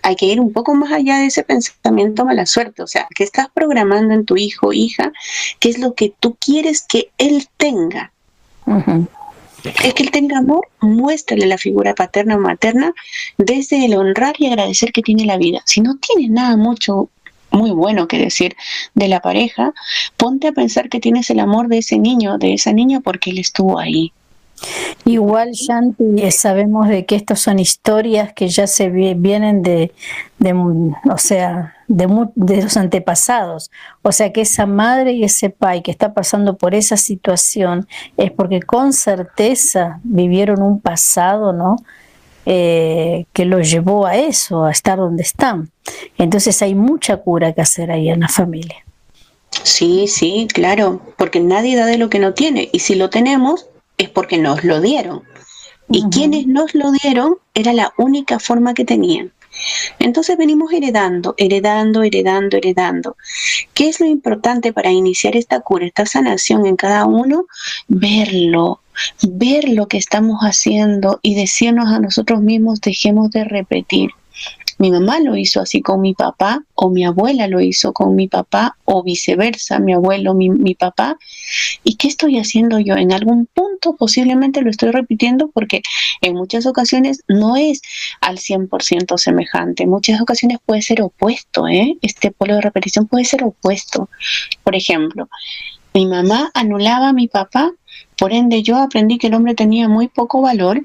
Hay 0.02 0.16
que 0.16 0.26
ir 0.26 0.40
un 0.40 0.52
poco 0.52 0.74
más 0.74 0.92
allá 0.92 1.18
de 1.18 1.26
ese 1.26 1.42
pensamiento 1.42 2.24
mala 2.24 2.46
suerte. 2.46 2.82
O 2.82 2.86
sea, 2.86 3.06
¿qué 3.14 3.24
estás 3.24 3.48
programando 3.52 4.14
en 4.14 4.24
tu 4.24 4.36
hijo 4.36 4.68
o 4.68 4.72
hija? 4.72 5.12
¿Qué 5.60 5.70
es 5.70 5.78
lo 5.78 5.94
que 5.94 6.12
tú 6.20 6.36
quieres 6.38 6.84
que 6.86 7.10
él 7.18 7.48
tenga? 7.56 8.12
Es 9.82 9.94
que 9.94 10.02
el 10.02 10.10
tenga 10.10 10.38
amor, 10.38 10.68
muéstrale 10.80 11.46
la 11.46 11.58
figura 11.58 11.94
paterna 11.94 12.36
o 12.36 12.40
materna 12.40 12.92
desde 13.38 13.84
el 13.84 13.94
honrar 13.94 14.34
y 14.38 14.46
agradecer 14.46 14.92
que 14.92 15.02
tiene 15.02 15.24
la 15.24 15.38
vida. 15.38 15.62
Si 15.64 15.80
no 15.80 15.96
tiene 15.96 16.28
nada 16.28 16.56
mucho 16.56 17.08
muy 17.50 17.70
bueno 17.70 18.06
que 18.06 18.18
decir 18.18 18.56
de 18.94 19.08
la 19.08 19.20
pareja, 19.20 19.72
ponte 20.16 20.48
a 20.48 20.52
pensar 20.52 20.88
que 20.88 21.00
tienes 21.00 21.30
el 21.30 21.40
amor 21.40 21.68
de 21.68 21.78
ese 21.78 21.98
niño, 21.98 22.38
de 22.38 22.54
esa 22.54 22.72
niña, 22.72 23.00
porque 23.00 23.30
él 23.30 23.38
estuvo 23.38 23.78
ahí. 23.78 24.12
Igual, 25.04 25.52
Shanti, 25.52 26.22
eh, 26.22 26.30
sabemos 26.30 26.88
de 26.88 27.06
que 27.06 27.14
estas 27.14 27.40
son 27.40 27.58
historias 27.58 28.32
que 28.32 28.48
ya 28.48 28.66
se 28.66 28.88
vienen 28.88 29.62
de, 29.62 29.92
o 31.10 31.18
sea, 31.18 31.74
de, 31.86 32.08
de, 32.34 32.62
los 32.62 32.76
antepasados. 32.76 33.70
O 34.02 34.12
sea, 34.12 34.32
que 34.32 34.40
esa 34.40 34.66
madre 34.66 35.12
y 35.12 35.24
ese 35.24 35.50
pai 35.50 35.82
que 35.82 35.90
está 35.90 36.12
pasando 36.12 36.56
por 36.56 36.74
esa 36.74 36.96
situación 36.96 37.86
es 38.16 38.32
porque 38.32 38.60
con 38.60 38.92
certeza 38.92 40.00
vivieron 40.02 40.62
un 40.62 40.80
pasado, 40.80 41.52
¿no? 41.52 41.76
Eh, 42.48 43.26
que 43.32 43.44
los 43.44 43.70
llevó 43.70 44.06
a 44.06 44.16
eso, 44.16 44.64
a 44.64 44.70
estar 44.70 44.98
donde 44.98 45.22
están. 45.22 45.70
Entonces 46.16 46.62
hay 46.62 46.74
mucha 46.74 47.16
cura 47.16 47.52
que 47.52 47.60
hacer 47.60 47.90
ahí 47.90 48.08
en 48.08 48.20
la 48.20 48.28
familia. 48.28 48.84
Sí, 49.64 50.06
sí, 50.06 50.46
claro, 50.52 51.00
porque 51.16 51.40
nadie 51.40 51.76
da 51.76 51.86
de 51.86 51.98
lo 51.98 52.08
que 52.08 52.18
no 52.18 52.34
tiene. 52.34 52.68
Y 52.72 52.80
si 52.80 52.94
lo 52.94 53.10
tenemos, 53.10 53.66
es 53.98 54.08
porque 54.10 54.38
nos 54.38 54.64
lo 54.64 54.80
dieron. 54.80 55.22
Y 55.88 56.04
quienes 56.10 56.46
nos 56.46 56.74
lo 56.74 56.90
dieron 56.90 57.36
era 57.54 57.72
la 57.72 57.92
única 57.96 58.40
forma 58.40 58.74
que 58.74 58.84
tenían. 58.84 59.32
Entonces 59.98 60.36
venimos 60.36 60.72
heredando, 60.72 61.34
heredando, 61.38 62.02
heredando, 62.02 62.56
heredando. 62.56 63.16
¿Qué 63.74 63.88
es 63.88 64.00
lo 64.00 64.06
importante 64.06 64.72
para 64.72 64.90
iniciar 64.90 65.36
esta 65.36 65.60
cura, 65.60 65.86
esta 65.86 66.06
sanación 66.06 66.66
en 66.66 66.76
cada 66.76 67.06
uno? 67.06 67.46
Verlo, 67.88 68.80
ver 69.22 69.68
lo 69.68 69.86
que 69.86 69.98
estamos 69.98 70.40
haciendo 70.40 71.20
y 71.22 71.34
decirnos 71.34 71.88
a 71.88 72.00
nosotros 72.00 72.42
mismos, 72.42 72.80
dejemos 72.80 73.30
de 73.30 73.44
repetir. 73.44 74.10
Mi 74.78 74.90
mamá 74.90 75.20
lo 75.20 75.36
hizo 75.36 75.60
así 75.60 75.80
con 75.80 76.00
mi 76.00 76.14
papá, 76.14 76.62
o 76.74 76.90
mi 76.90 77.04
abuela 77.04 77.48
lo 77.48 77.60
hizo 77.60 77.92
con 77.92 78.14
mi 78.14 78.28
papá, 78.28 78.76
o 78.84 79.02
viceversa, 79.02 79.78
mi 79.78 79.94
abuelo, 79.94 80.34
mi, 80.34 80.50
mi 80.50 80.74
papá. 80.74 81.16
¿Y 81.82 81.96
qué 81.96 82.08
estoy 82.08 82.38
haciendo 82.38 82.78
yo? 82.78 82.94
En 82.94 83.12
algún 83.12 83.46
punto 83.46 83.96
posiblemente 83.96 84.62
lo 84.62 84.70
estoy 84.70 84.90
repitiendo 84.90 85.50
porque 85.52 85.82
en 86.20 86.34
muchas 86.34 86.66
ocasiones 86.66 87.22
no 87.28 87.56
es 87.56 87.80
al 88.20 88.38
100% 88.38 89.16
semejante. 89.18 89.84
En 89.84 89.90
muchas 89.90 90.20
ocasiones 90.20 90.58
puede 90.64 90.82
ser 90.82 91.02
opuesto, 91.02 91.66
¿eh? 91.68 91.96
Este 92.02 92.30
polo 92.30 92.56
de 92.56 92.60
repetición 92.60 93.06
puede 93.06 93.24
ser 93.24 93.44
opuesto. 93.44 94.08
Por 94.62 94.74
ejemplo, 94.74 95.28
mi 95.94 96.06
mamá 96.06 96.50
anulaba 96.52 97.08
a 97.08 97.12
mi 97.14 97.28
papá, 97.28 97.72
por 98.18 98.32
ende 98.32 98.62
yo 98.62 98.76
aprendí 98.76 99.16
que 99.16 99.28
el 99.28 99.34
hombre 99.34 99.54
tenía 99.54 99.88
muy 99.88 100.08
poco 100.08 100.42
valor 100.42 100.82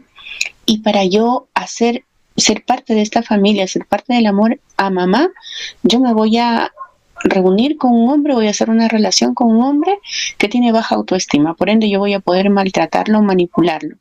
y 0.65 0.79
para 0.79 1.03
yo 1.03 1.47
hacer 1.53 2.05
ser 2.37 2.63
parte 2.63 2.93
de 2.93 3.01
esta 3.01 3.21
familia, 3.21 3.67
ser 3.67 3.85
parte 3.85 4.13
del 4.13 4.25
amor 4.25 4.59
a 4.77 4.89
mamá, 4.89 5.29
yo 5.83 5.99
me 5.99 6.13
voy 6.13 6.37
a 6.37 6.71
reunir 7.23 7.77
con 7.77 7.93
un 7.93 8.09
hombre, 8.09 8.33
voy 8.33 8.47
a 8.47 8.51
hacer 8.51 8.69
una 8.69 8.87
relación 8.87 9.33
con 9.33 9.49
un 9.49 9.63
hombre 9.63 9.99
que 10.37 10.47
tiene 10.47 10.71
baja 10.71 10.95
autoestima, 10.95 11.53
por 11.53 11.69
ende 11.69 11.89
yo 11.89 11.99
voy 11.99 12.13
a 12.13 12.19
poder 12.19 12.49
maltratarlo, 12.49 13.21
manipularlo. 13.21 13.97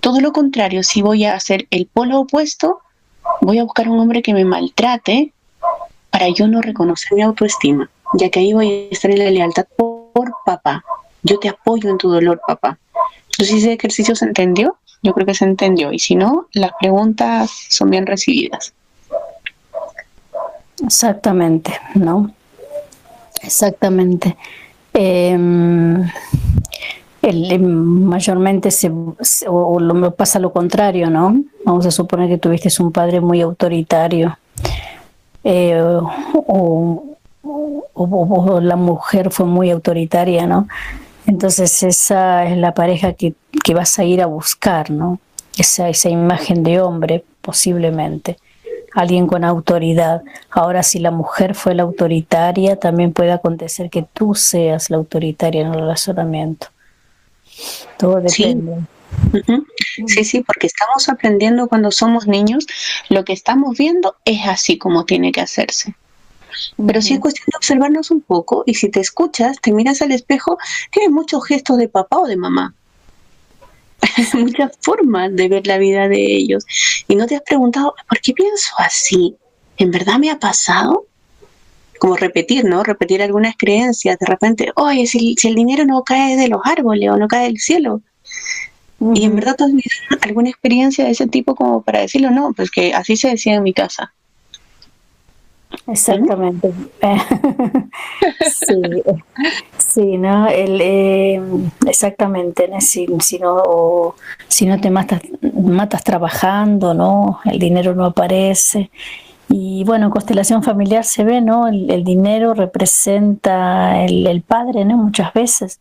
Todo 0.00 0.20
lo 0.20 0.32
contrario, 0.32 0.82
si 0.82 1.02
voy 1.02 1.24
a 1.24 1.34
hacer 1.34 1.66
el 1.70 1.86
polo 1.86 2.20
opuesto, 2.20 2.80
voy 3.40 3.58
a 3.58 3.64
buscar 3.64 3.88
un 3.88 4.00
hombre 4.00 4.22
que 4.22 4.32
me 4.32 4.44
maltrate 4.44 5.32
para 6.10 6.28
yo 6.28 6.48
no 6.48 6.62
reconocer 6.62 7.12
mi 7.12 7.22
autoestima, 7.22 7.90
ya 8.14 8.30
que 8.30 8.40
ahí 8.40 8.52
voy 8.52 8.88
a 8.90 8.94
estar 8.94 9.10
en 9.10 9.18
la 9.18 9.30
lealtad 9.30 9.66
por 9.76 10.32
papá. 10.46 10.84
Yo 11.22 11.38
te 11.38 11.48
apoyo 11.48 11.90
en 11.90 11.98
tu 11.98 12.10
dolor, 12.10 12.40
papá. 12.46 12.78
Entonces, 13.32 13.56
ese 13.56 13.72
ejercicio 13.72 14.14
se 14.14 14.24
entendió 14.24 14.78
yo 15.02 15.12
creo 15.12 15.26
que 15.26 15.34
se 15.34 15.44
entendió. 15.44 15.92
Y 15.92 15.98
si 15.98 16.14
no, 16.14 16.46
las 16.52 16.72
preguntas 16.80 17.50
son 17.68 17.90
bien 17.90 18.06
recibidas. 18.06 18.72
Exactamente, 20.84 21.72
¿no? 21.94 22.30
Exactamente. 23.42 24.36
Em, 24.92 26.02
em, 27.22 27.62
mayormente 27.62 28.70
se, 28.70 28.90
o, 29.46 29.80
lo, 29.80 30.14
pasa 30.14 30.38
lo 30.38 30.52
contrario, 30.52 31.10
¿no? 31.10 31.42
Vamos 31.64 31.86
a 31.86 31.90
suponer 31.90 32.28
que 32.28 32.38
tuviste 32.38 32.70
un 32.82 32.92
padre 32.92 33.20
muy 33.20 33.40
autoritario 33.40 34.38
eh, 35.44 35.80
o, 35.80 37.16
o, 37.94 38.60
la 38.60 38.76
mujer 38.76 39.30
fue 39.30 39.46
muy 39.46 39.70
autoritaria, 39.70 40.46
¿no? 40.46 40.68
Entonces 41.26 41.82
esa 41.82 42.44
es 42.46 42.56
la 42.56 42.72
pareja 42.74 43.12
que, 43.12 43.34
vas 43.74 43.98
a 43.98 44.04
ir 44.04 44.22
a 44.22 44.26
buscar, 44.26 44.90
¿no? 44.90 45.20
Esa, 45.56 45.88
esa 45.88 46.08
imagen 46.08 46.62
de 46.62 46.80
hombre, 46.80 47.24
posiblemente. 47.40 48.38
Alguien 48.94 49.26
con 49.26 49.44
autoridad. 49.44 50.22
Ahora, 50.50 50.82
si 50.82 50.98
la 50.98 51.10
mujer 51.10 51.54
fue 51.54 51.74
la 51.74 51.82
autoritaria, 51.82 52.76
también 52.76 53.12
puede 53.12 53.32
acontecer 53.32 53.90
que 53.90 54.06
tú 54.12 54.34
seas 54.34 54.90
la 54.90 54.96
autoritaria 54.96 55.62
en 55.62 55.68
el 55.68 55.80
relacionamiento. 55.80 56.68
Todo 57.98 58.20
depende. 58.20 58.80
Sí. 59.32 60.04
sí, 60.06 60.24
sí, 60.24 60.40
porque 60.42 60.66
estamos 60.66 61.08
aprendiendo 61.08 61.68
cuando 61.68 61.90
somos 61.90 62.26
niños, 62.26 62.66
lo 63.08 63.24
que 63.24 63.32
estamos 63.32 63.76
viendo 63.76 64.16
es 64.24 64.46
así 64.46 64.78
como 64.78 65.04
tiene 65.04 65.32
que 65.32 65.40
hacerse. 65.40 65.94
Pero 66.86 67.02
sí 67.02 67.14
es 67.14 67.20
cuestión 67.20 67.46
de 67.52 67.56
observarnos 67.56 68.10
un 68.10 68.20
poco 68.20 68.64
y 68.66 68.74
si 68.74 68.88
te 68.90 69.00
escuchas, 69.00 69.60
te 69.60 69.72
miras 69.72 70.02
al 70.02 70.12
espejo, 70.12 70.58
tienes 70.90 71.10
muchos 71.10 71.44
gestos 71.46 71.78
de 71.78 71.88
papá 71.88 72.18
o 72.18 72.26
de 72.26 72.36
mamá. 72.36 72.74
Muchas 74.34 74.72
formas 74.80 75.34
de 75.34 75.48
ver 75.48 75.66
la 75.66 75.78
vida 75.78 76.08
de 76.08 76.20
ellos. 76.20 76.64
Y 77.06 77.16
no 77.16 77.26
te 77.26 77.36
has 77.36 77.42
preguntado, 77.42 77.94
¿por 78.08 78.20
qué 78.20 78.32
pienso 78.32 78.70
así? 78.78 79.36
¿En 79.76 79.90
verdad 79.90 80.18
me 80.18 80.30
ha 80.30 80.38
pasado? 80.38 81.06
Como 81.98 82.16
repetir, 82.16 82.64
¿no? 82.64 82.84
Repetir 82.84 83.22
algunas 83.22 83.56
creencias. 83.56 84.18
De 84.18 84.26
repente, 84.26 84.72
oye, 84.76 85.06
si, 85.06 85.34
si 85.36 85.48
el 85.48 85.54
dinero 85.54 85.84
no 85.84 86.02
cae 86.04 86.36
de 86.36 86.48
los 86.48 86.60
árboles 86.64 87.10
o 87.10 87.16
no 87.16 87.26
cae 87.26 87.46
del 87.46 87.58
cielo, 87.58 88.02
y 89.00 89.24
en 89.24 89.36
verdad 89.36 89.54
tú 89.56 89.64
has 89.64 89.70
vivido 89.70 89.90
alguna 90.22 90.50
experiencia 90.50 91.04
de 91.04 91.12
ese 91.12 91.28
tipo 91.28 91.54
como 91.54 91.82
para 91.82 92.00
decirlo, 92.00 92.30
no, 92.30 92.52
pues 92.52 92.70
que 92.70 92.92
así 92.94 93.16
se 93.16 93.28
decía 93.28 93.54
en 93.54 93.62
mi 93.62 93.72
casa. 93.72 94.12
Exactamente. 95.88 96.70
sí, 98.46 98.82
sí, 99.78 100.18
¿no? 100.18 100.46
El, 100.48 100.80
eh, 100.82 101.40
exactamente, 101.86 102.68
si, 102.80 103.06
si, 103.20 103.38
no, 103.38 104.14
si 104.48 104.66
no 104.66 104.78
te 104.80 104.90
matas, 104.90 105.22
matas 105.54 106.04
trabajando, 106.04 106.92
¿no? 106.92 107.40
El 107.46 107.58
dinero 107.58 107.94
no 107.94 108.04
aparece. 108.04 108.90
Y 109.48 109.82
bueno, 109.84 110.10
constelación 110.10 110.62
familiar 110.62 111.04
se 111.04 111.24
ve, 111.24 111.40
¿no? 111.40 111.68
El, 111.68 112.04
dinero 112.04 112.52
representa 112.52 114.04
el, 114.04 114.42
padre, 114.46 114.84
¿no? 114.84 114.98
Muchas 114.98 115.32
veces. 115.32 115.80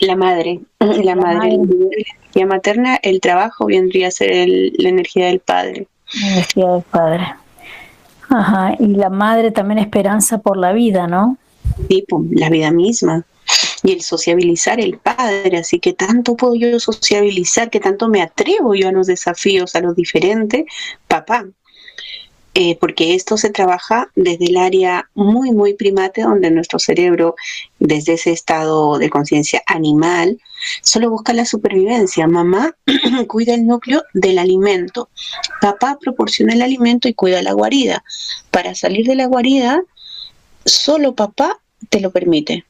La 0.00 0.16
madre, 0.16 0.60
la, 0.80 1.14
madre, 1.14 1.50
la 1.50 1.54
energía 1.54 2.46
materna, 2.46 2.98
el 3.02 3.20
trabajo 3.20 3.66
vendría 3.66 4.08
a 4.08 4.10
ser 4.10 4.48
la 4.78 4.88
energía 4.88 5.26
del 5.26 5.38
padre. 5.38 5.86
La 6.20 6.32
energía 6.32 6.68
del 6.72 6.82
padre. 6.82 7.41
Ajá, 8.34 8.74
y 8.78 8.86
la 8.86 9.10
madre 9.10 9.50
también 9.50 9.78
esperanza 9.78 10.38
por 10.38 10.56
la 10.56 10.72
vida, 10.72 11.06
¿no? 11.06 11.36
Sí, 11.88 12.04
pues, 12.08 12.24
la 12.30 12.48
vida 12.48 12.70
misma. 12.70 13.26
Y 13.82 13.92
el 13.92 14.00
sociabilizar 14.00 14.80
el 14.80 14.96
padre, 14.96 15.58
así 15.58 15.78
que 15.78 15.92
tanto 15.92 16.34
puedo 16.34 16.54
yo 16.54 16.80
sociabilizar, 16.80 17.68
que 17.68 17.78
tanto 17.78 18.08
me 18.08 18.22
atrevo 18.22 18.74
yo 18.74 18.88
a 18.88 18.92
los 18.92 19.06
desafíos, 19.06 19.74
a 19.74 19.80
los 19.80 19.96
diferentes, 19.96 20.64
papá. 21.08 21.44
Eh, 22.54 22.78
porque 22.80 23.14
esto 23.14 23.36
se 23.36 23.50
trabaja 23.50 24.10
desde 24.14 24.46
el 24.46 24.56
área 24.56 25.10
muy, 25.14 25.50
muy 25.50 25.74
primate, 25.74 26.22
donde 26.22 26.50
nuestro 26.50 26.78
cerebro, 26.78 27.34
desde 27.78 28.14
ese 28.14 28.32
estado 28.32 28.96
de 28.96 29.10
conciencia 29.10 29.62
animal, 29.66 30.38
solo 30.82 31.10
busca 31.10 31.32
la 31.32 31.44
supervivencia. 31.44 32.26
Mamá 32.26 32.74
cuida 33.28 33.54
el 33.54 33.66
núcleo 33.66 34.02
del 34.14 34.38
alimento. 34.38 35.08
Papá 35.60 35.98
proporciona 36.00 36.54
el 36.54 36.62
alimento 36.62 37.08
y 37.08 37.14
cuida 37.14 37.42
la 37.42 37.52
guarida. 37.52 38.04
Para 38.50 38.74
salir 38.74 39.06
de 39.06 39.14
la 39.14 39.26
guarida, 39.26 39.82
solo 40.64 41.14
papá 41.14 41.60
te 41.88 42.00
lo 42.00 42.10
permite. 42.10 42.64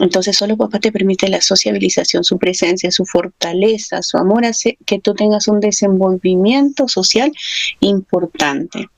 Entonces 0.00 0.36
solo 0.36 0.56
papá 0.56 0.78
te 0.80 0.92
permite 0.92 1.28
la 1.28 1.40
sociabilización, 1.40 2.24
su 2.24 2.38
presencia, 2.38 2.90
su 2.90 3.04
fortaleza, 3.04 4.02
su 4.02 4.16
amor 4.16 4.44
hace 4.44 4.78
que 4.86 4.98
tú 4.98 5.14
tengas 5.14 5.48
un 5.48 5.60
desenvolvimiento 5.60 6.88
social 6.88 7.32
importante. 7.80 8.88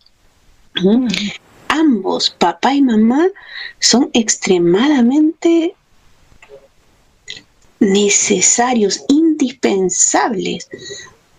Ambos, 1.68 2.30
papá 2.30 2.74
y 2.74 2.82
mamá, 2.82 3.26
son 3.80 4.10
extremadamente 4.12 5.74
necesarios, 7.84 9.04
indispensables 9.08 10.68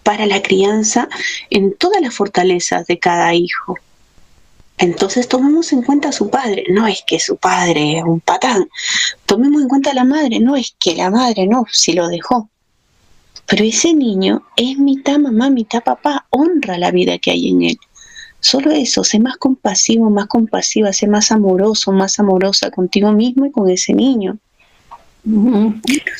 para 0.03 0.25
la 0.25 0.41
crianza 0.41 1.09
en 1.49 1.75
todas 1.75 2.01
las 2.01 2.13
fortalezas 2.13 2.85
de 2.87 2.99
cada 2.99 3.33
hijo. 3.33 3.77
Entonces 4.77 5.27
tomemos 5.27 5.71
en 5.71 5.83
cuenta 5.83 6.09
a 6.09 6.11
su 6.11 6.29
padre, 6.29 6.65
no 6.69 6.85
es 6.85 7.01
que 7.07 7.19
su 7.19 7.37
padre 7.37 7.97
es 7.97 8.03
un 8.03 8.19
patán, 8.19 8.67
tomemos 9.25 9.61
en 9.61 9.69
cuenta 9.69 9.91
a 9.91 9.93
la 9.95 10.03
madre, 10.03 10.39
no 10.39 10.55
es 10.55 10.75
que 10.79 10.95
la 10.95 11.09
madre 11.09 11.47
no, 11.47 11.65
si 11.71 11.93
lo 11.93 12.07
dejó. 12.07 12.49
Pero 13.47 13.63
ese 13.63 13.93
niño 13.93 14.43
es 14.57 14.77
mitad 14.77 15.17
mamá, 15.17 15.49
mitad 15.49 15.83
papá, 15.83 16.27
honra 16.29 16.77
la 16.77 16.91
vida 16.91 17.17
que 17.19 17.31
hay 17.31 17.49
en 17.49 17.61
él. 17.61 17.79
Solo 18.39 18.71
eso, 18.71 19.03
sé 19.03 19.19
más 19.19 19.37
compasivo, 19.37 20.09
más 20.09 20.27
compasiva, 20.27 20.93
sé 20.93 21.07
más 21.07 21.31
amoroso, 21.31 21.91
más 21.91 22.19
amorosa 22.19 22.69
contigo 22.69 23.11
mismo 23.11 23.45
y 23.45 23.51
con 23.51 23.69
ese 23.69 23.93
niño. 23.93 24.37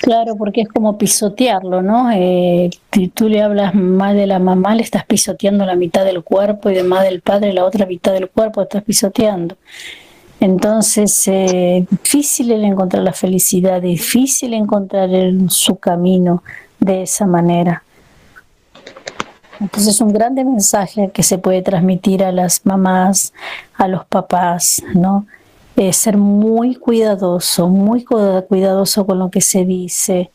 Claro, 0.02 0.36
porque 0.36 0.62
es 0.62 0.68
como 0.68 0.98
pisotearlo, 0.98 1.84
¿no? 1.84 2.10
Eh, 2.12 2.72
tú 3.14 3.30
le 3.30 3.44
hablas 3.44 3.76
mal 3.76 4.16
de 4.16 4.26
la 4.26 4.40
mamá, 4.40 4.74
le 4.74 4.82
estás 4.82 5.06
pisoteando 5.06 5.64
la 5.66 5.76
mitad 5.76 6.04
del 6.04 6.24
cuerpo 6.24 6.72
y 6.72 6.76
de 6.76 6.84
más 6.84 7.04
del 7.04 7.22
padre 7.22 7.54
la 7.54 7.66
otra 7.66 7.86
mitad 7.86 8.14
del 8.14 8.30
cuerpo 8.30 8.64
estás 8.64 8.84
pisoteando. 8.84 9.58
Entonces, 10.40 11.28
eh, 11.28 11.86
difícil 11.90 12.52
el 12.52 12.64
encontrar 12.64 13.04
la 13.04 13.14
felicidad, 13.14 13.82
difícil 13.82 14.54
encontrar 14.54 15.10
su 15.50 15.78
camino 15.78 16.44
de 16.80 17.04
esa 17.04 17.28
manera. 17.28 17.84
Entonces, 19.60 19.96
es 19.96 20.02
un 20.02 20.12
grande 20.12 20.44
mensaje 20.44 21.12
que 21.14 21.24
se 21.24 21.38
puede 21.38 21.62
transmitir 21.62 22.24
a 22.24 22.32
las 22.32 22.66
mamás, 22.66 23.34
a 23.76 23.88
los 23.88 24.06
papás, 24.06 24.84
¿no? 24.94 25.26
Ser 25.92 26.18
muy 26.18 26.76
cuidadoso, 26.76 27.68
muy 27.68 28.06
cuidadoso 28.06 29.06
con 29.06 29.20
lo 29.20 29.30
que 29.30 29.42
se 29.42 29.66
dice, 29.66 30.32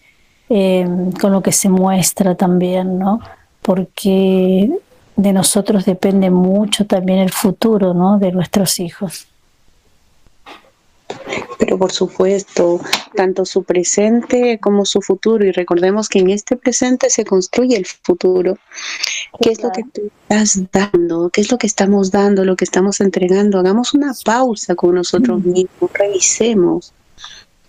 eh, 0.48 0.86
con 1.20 1.32
lo 1.32 1.42
que 1.42 1.52
se 1.52 1.68
muestra 1.68 2.34
también, 2.34 2.98
¿no? 2.98 3.20
Porque 3.62 4.70
de 5.16 5.32
nosotros 5.32 5.84
depende 5.84 6.30
mucho 6.30 6.86
también 6.86 7.18
el 7.20 7.30
futuro, 7.30 7.94
¿no? 7.94 8.18
De 8.18 8.32
nuestros 8.32 8.80
hijos. 8.80 9.28
Pero 11.60 11.76
por 11.76 11.92
supuesto, 11.92 12.80
tanto 13.14 13.44
su 13.44 13.64
presente 13.64 14.58
como 14.60 14.86
su 14.86 15.02
futuro. 15.02 15.44
Y 15.44 15.52
recordemos 15.52 16.08
que 16.08 16.20
en 16.20 16.30
este 16.30 16.56
presente 16.56 17.10
se 17.10 17.24
construye 17.24 17.76
el 17.76 17.84
futuro. 17.84 18.56
¿Qué 19.40 19.50
es 19.50 19.62
lo 19.62 19.70
que 19.70 19.84
tú 19.84 20.10
estás 20.22 20.58
dando? 20.72 21.28
¿Qué 21.28 21.42
es 21.42 21.52
lo 21.52 21.58
que 21.58 21.66
estamos 21.66 22.10
dando? 22.10 22.46
Lo 22.46 22.56
que 22.56 22.64
estamos 22.64 23.00
entregando. 23.00 23.58
Hagamos 23.58 23.92
una 23.92 24.14
pausa 24.24 24.74
con 24.74 24.94
nosotros 24.94 25.44
mismos. 25.44 25.92
Revisemos. 25.92 26.94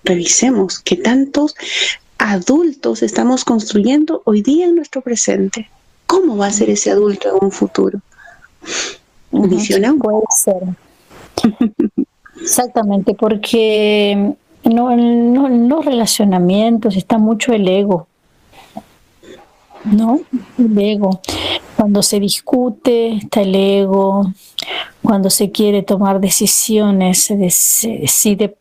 Revisemos 0.05 0.79
qué 0.79 0.95
tantos 0.95 1.53
adultos 2.17 3.03
estamos 3.03 3.43
construyendo 3.43 4.21
hoy 4.23 4.41
día 4.41 4.67
en 4.67 4.75
nuestro 4.75 5.01
presente. 5.01 5.69
¿Cómo 6.07 6.37
va 6.37 6.47
a 6.47 6.53
ser 6.53 6.69
ese 6.69 6.91
adulto 6.91 7.29
en 7.29 7.45
un 7.45 7.51
futuro? 7.51 7.99
Visiona 9.31 9.93
Puede 9.95 10.23
ser. 10.33 10.63
Exactamente, 12.41 13.13
porque 13.13 14.35
no, 14.63 14.91
en 14.91 15.69
los 15.69 15.85
relacionamientos 15.85 16.95
está 16.95 17.17
mucho 17.17 17.53
el 17.53 17.67
ego, 17.67 18.07
¿no? 19.85 20.19
El 20.57 20.77
ego. 20.77 21.21
Cuando 21.75 22.03
se 22.03 22.19
discute 22.19 23.13
está 23.13 23.41
el 23.41 23.55
ego, 23.55 24.31
cuando 25.01 25.29
se 25.29 25.51
quiere 25.51 25.81
tomar 25.81 26.19
decisiones 26.19 27.23
se, 27.23 27.37
decide 27.37 28.55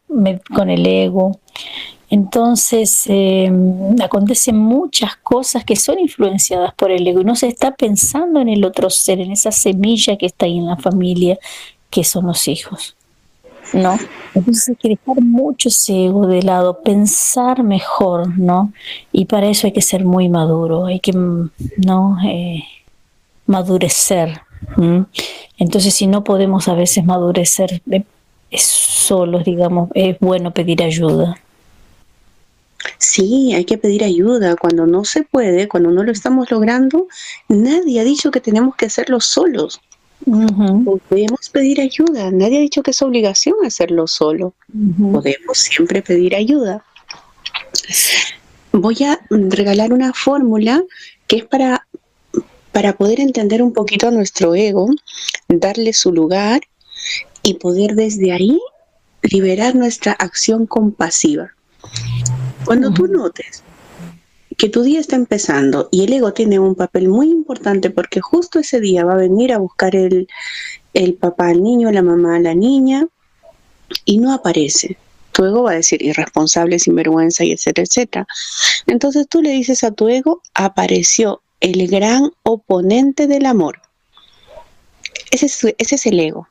con 0.55 0.71
el 0.71 0.87
ego. 0.87 1.39
Entonces 2.09 3.05
em, 3.07 4.01
acontecen 4.03 4.57
muchas 4.57 5.17
cosas 5.17 5.65
que 5.65 5.77
son 5.77 6.01
influenciadas 6.01 6.75
por 6.75 6.91
el 6.91 7.07
ego 7.07 7.21
y 7.21 7.25
no 7.25 7.37
se 7.37 7.47
está 7.47 7.73
pensando 7.77 8.41
en 8.41 8.49
el 8.49 8.65
otro 8.65 8.91
ser, 8.91 9.21
en 9.21 9.31
esa 9.31 9.53
semilla 9.53 10.17
que 10.17 10.27
está 10.27 10.47
ahí 10.47 10.59
en 10.59 10.67
la 10.67 10.77
familia, 10.77 11.39
que 11.89 12.03
son 12.03 12.27
los 12.27 12.49
hijos. 12.49 12.97
¿No? 13.73 13.99
Entonces 14.35 14.69
hay 14.69 14.77
que 14.77 14.89
dejar 14.91 15.23
mucho 15.23 15.69
ese 15.69 16.07
ego 16.07 16.27
de 16.27 16.43
lado, 16.43 16.83
pensar 16.83 17.63
mejor, 17.63 18.39
¿no? 18.39 18.73
Y 19.13 19.27
para 19.27 19.49
eso 19.49 19.67
hay 19.67 19.73
que 19.73 19.83
ser 19.83 20.05
muy 20.05 20.29
maduro, 20.29 20.87
hay 20.87 21.01
que, 21.01 21.13
¿no? 21.13 22.17
Eh, 22.25 22.63
madurecer. 23.47 24.41
Entonces 25.59 25.95
si 25.95 26.07
no 26.07 26.23
podemos 26.23 26.69
a 26.69 26.75
veces 26.75 27.05
madurecer 27.05 27.83
eh, 27.91 28.05
solos, 28.57 29.45
digamos, 29.45 29.91
es 29.95 30.19
bueno 30.21 30.53
pedir 30.53 30.83
ayuda. 30.83 31.37
Sí, 32.99 33.53
hay 33.55 33.65
que 33.65 33.79
pedir 33.79 34.05
ayuda. 34.05 34.57
Cuando 34.57 34.87
no 34.87 35.05
se 35.05 35.23
puede, 35.23 35.69
cuando 35.69 35.91
no 35.91 36.03
lo 36.03 36.13
estamos 36.13 36.51
logrando, 36.51 37.09
nadie 37.49 38.01
ha 38.01 38.05
dicho 38.05 38.31
que 38.31 38.41
tenemos 38.41 38.77
que 38.77 38.87
hacerlo 38.87 39.21
solos. 39.21 39.81
Podemos 40.25 41.49
pedir 41.51 41.81
ayuda. 41.81 42.31
Nadie 42.31 42.59
ha 42.59 42.61
dicho 42.61 42.83
que 42.83 42.91
es 42.91 43.03
obligación 43.03 43.55
hacerlo 43.65 44.07
solo. 44.07 44.55
Podemos 45.13 45.59
siempre 45.59 46.03
pedir 46.03 46.35
ayuda. 46.35 46.85
Voy 48.73 49.03
a 49.05 49.21
regalar 49.31 49.93
una 49.93 50.13
fórmula 50.13 50.83
que 51.27 51.37
es 51.37 51.45
para, 51.45 51.87
para 52.73 52.97
poder 52.97 53.21
entender 53.21 53.63
un 53.63 53.73
poquito 53.73 54.09
a 54.09 54.11
nuestro 54.11 54.55
ego, 54.55 54.89
darle 55.49 55.93
su 55.93 56.13
lugar 56.13 56.61
y 57.43 57.55
poder 57.55 57.95
desde 57.95 58.33
ahí 58.33 58.61
liberar 59.23 59.75
nuestra 59.75 60.13
acción 60.13 60.67
compasiva. 60.67 61.53
Cuando 62.65 62.93
tú 62.93 63.07
notes 63.07 63.63
que 64.61 64.69
tu 64.69 64.83
día 64.83 65.01
está 65.01 65.17
empezando 65.17 65.89
y 65.91 66.05
el 66.05 66.13
ego 66.13 66.35
tiene 66.35 66.59
un 66.59 66.75
papel 66.75 67.09
muy 67.09 67.31
importante 67.31 67.89
porque 67.89 68.21
justo 68.21 68.59
ese 68.59 68.79
día 68.79 69.07
va 69.07 69.15
a 69.15 69.17
venir 69.17 69.55
a 69.55 69.59
buscar 69.59 69.97
el, 69.97 70.29
el 70.93 71.15
papá 71.15 71.49
al 71.49 71.63
niño, 71.63 71.91
la 71.91 72.03
mamá 72.03 72.37
a 72.37 72.41
la 72.41 72.55
niña 72.55 73.07
y 74.05 74.19
no 74.19 74.35
aparece. 74.35 74.99
Tu 75.33 75.47
ego 75.47 75.63
va 75.63 75.71
a 75.71 75.77
decir 75.77 76.03
irresponsable, 76.03 76.79
sinvergüenza 76.79 77.43
y 77.43 77.53
etcétera, 77.53 77.87
etcétera. 77.89 78.27
Entonces 78.87 79.27
tú 79.31 79.41
le 79.41 79.49
dices 79.49 79.83
a 79.83 79.93
tu 79.93 80.11
ego, 80.11 80.43
apareció 80.53 81.41
el 81.61 81.89
gran 81.89 82.31
oponente 82.43 83.27
del 83.27 83.47
amor. 83.47 83.81
Ese 85.31 85.47
es, 85.47 85.65
ese 85.79 85.95
es 85.95 86.05
el 86.05 86.21
ego. 86.21 86.49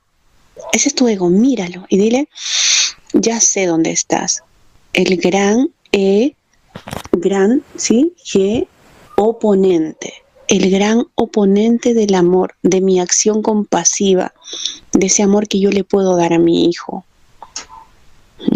Ese 0.74 0.90
es 0.90 0.96
tu 0.96 1.08
ego, 1.08 1.30
míralo 1.30 1.86
y 1.90 2.00
dile, 2.00 2.28
ya 3.14 3.40
sé 3.40 3.68
dónde 3.68 3.92
estás. 3.92 4.42
El 4.94 5.18
gran 5.18 5.70
e 5.92 6.34
gran, 7.12 7.64
¿sí? 7.76 8.14
Oponente, 9.16 10.14
el 10.48 10.72
gran 10.72 11.06
oponente 11.16 11.94
del 11.94 12.16
amor, 12.16 12.56
de 12.64 12.82
mi 12.82 13.00
acción 13.00 13.42
compasiva, 13.42 14.34
de 14.94 15.08
ese 15.08 15.24
amor 15.24 15.48
que 15.48 15.60
yo 15.60 15.70
le 15.70 15.84
puedo 15.84 16.16
dar 16.16 16.34
a 16.34 16.40
mi 16.40 16.66
hijo. 16.66 17.06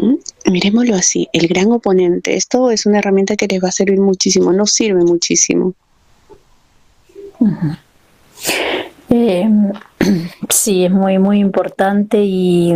¿Mm? 0.01 0.15
Miremoslo 0.51 0.95
así, 0.95 1.27
el 1.33 1.47
gran 1.47 1.71
oponente. 1.71 2.35
Esto 2.35 2.71
es 2.71 2.85
una 2.85 2.99
herramienta 2.99 3.35
que 3.35 3.47
les 3.47 3.63
va 3.63 3.69
a 3.69 3.73
servir 3.73 3.99
muchísimo, 3.99 4.53
nos 4.53 4.71
sirve 4.71 5.03
muchísimo. 5.03 5.73
Eh, 9.09 9.49
sí, 10.49 10.85
es 10.85 10.91
muy, 10.91 11.19
muy 11.19 11.39
importante 11.39 12.23
y 12.23 12.73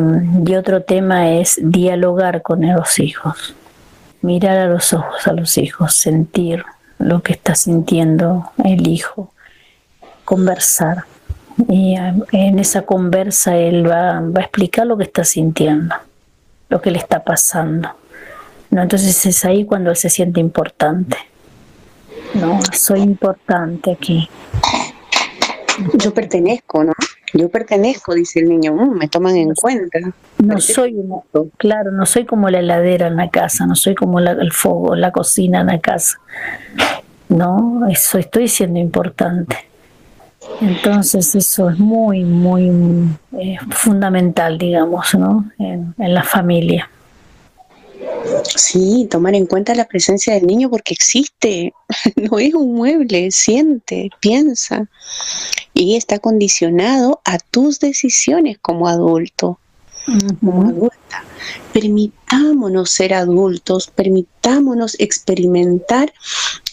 otro 0.58 0.84
tema 0.84 1.32
es 1.32 1.58
dialogar 1.62 2.42
con 2.42 2.68
los 2.68 3.00
hijos 3.00 3.56
mirar 4.22 4.58
a 4.58 4.68
los 4.68 4.94
ojos 4.94 5.28
a 5.28 5.34
los 5.34 5.58
hijos, 5.58 5.94
sentir 5.94 6.64
lo 7.00 7.22
que 7.22 7.34
está 7.34 7.56
sintiendo 7.56 8.52
el 8.64 8.88
hijo, 8.88 9.32
conversar. 10.26 11.06
Y 11.68 11.98
eh, 11.98 12.14
en 12.32 12.60
esa 12.60 12.84
conversa 12.84 13.58
él 13.58 13.90
va, 13.90 14.18
a 14.18 14.42
explicar 14.42 14.86
lo 14.86 14.98
que 14.98 15.04
está 15.04 15.24
sintiendo, 15.24 15.96
lo 16.70 16.82
que 16.82 16.92
le 16.92 16.98
está 16.98 17.24
pasando. 17.24 17.90
¿no? 18.70 18.82
Entonces 18.82 19.26
es 19.26 19.46
ahí 19.46 19.66
cuando 19.66 19.90
él 19.90 19.96
se 19.96 20.10
siente 20.10 20.40
importante. 20.40 21.18
No, 22.34 22.60
soy 22.74 23.00
importante 23.00 23.92
aquí. 23.92 24.30
Yo 25.94 26.14
pertenezco, 26.14 26.84
¿no? 26.84 26.94
Yo 27.34 27.50
pertenezco, 27.50 28.14
dice 28.14 28.40
el 28.40 28.50
niño, 28.50 28.74
mm, 28.74 28.98
me 28.98 29.08
toman 29.08 29.36
en 29.36 29.54
cuenta. 29.54 30.00
No 30.38 30.60
soy, 30.60 30.96
claro, 31.58 31.92
no 31.92 32.06
soy 32.06 32.26
como 32.26 32.50
la 32.50 32.60
heladera 32.60 33.08
en 33.08 33.18
la 33.18 33.30
casa, 33.30 33.66
no 33.66 33.76
soy 33.76 33.96
como 33.96 34.20
el 34.20 34.52
fuego, 34.52 34.96
la 34.96 35.12
cocina 35.12 35.62
en 35.62 35.68
la 35.68 35.80
casa. 35.80 36.20
No, 37.30 37.86
eso 37.90 38.18
estoy 38.18 38.48
siendo 38.48 38.80
importante. 38.80 39.58
Entonces 40.62 41.36
eso 41.36 41.70
es 41.70 41.78
muy, 41.78 42.24
muy 42.24 42.72
eh, 43.38 43.58
fundamental, 43.70 44.58
digamos, 44.58 45.14
¿no? 45.14 45.52
En, 45.60 45.94
en 45.98 46.14
la 46.14 46.24
familia. 46.24 46.90
Sí, 48.56 49.08
tomar 49.10 49.36
en 49.36 49.46
cuenta 49.46 49.76
la 49.76 49.86
presencia 49.86 50.34
del 50.34 50.48
niño 50.48 50.70
porque 50.70 50.94
existe, 50.94 51.74
no 52.16 52.40
es 52.40 52.54
un 52.54 52.76
mueble, 52.76 53.32
siente, 53.32 54.10
piensa. 54.20 54.90
Y 55.74 55.96
está 55.96 56.20
condicionado 56.20 57.22
a 57.24 57.38
tus 57.38 57.80
decisiones 57.80 58.58
como 58.60 58.88
adulto, 58.88 59.60
como 60.40 60.64
adulta. 60.64 61.24
Permitámonos 61.74 62.90
ser 62.90 63.14
adultos, 63.14 63.88
permitámonos 63.88 64.96
experimentar 65.00 66.12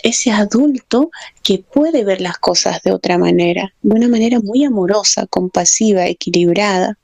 ese 0.03 0.31
adulto 0.31 1.11
que 1.43 1.59
puede 1.59 2.05
ver 2.05 2.21
las 2.21 2.39
cosas 2.39 2.83
de 2.83 2.93
otra 2.93 3.19
manera, 3.19 3.75
de 3.83 3.95
una 3.95 4.09
manera 4.09 4.41
muy 4.41 4.65
amorosa, 4.65 5.27
compasiva, 5.27 6.07
equilibrada. 6.07 6.97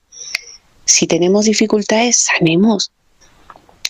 Si 0.85 1.07
tenemos 1.07 1.45
dificultades, 1.45 2.17
sanemos, 2.17 2.93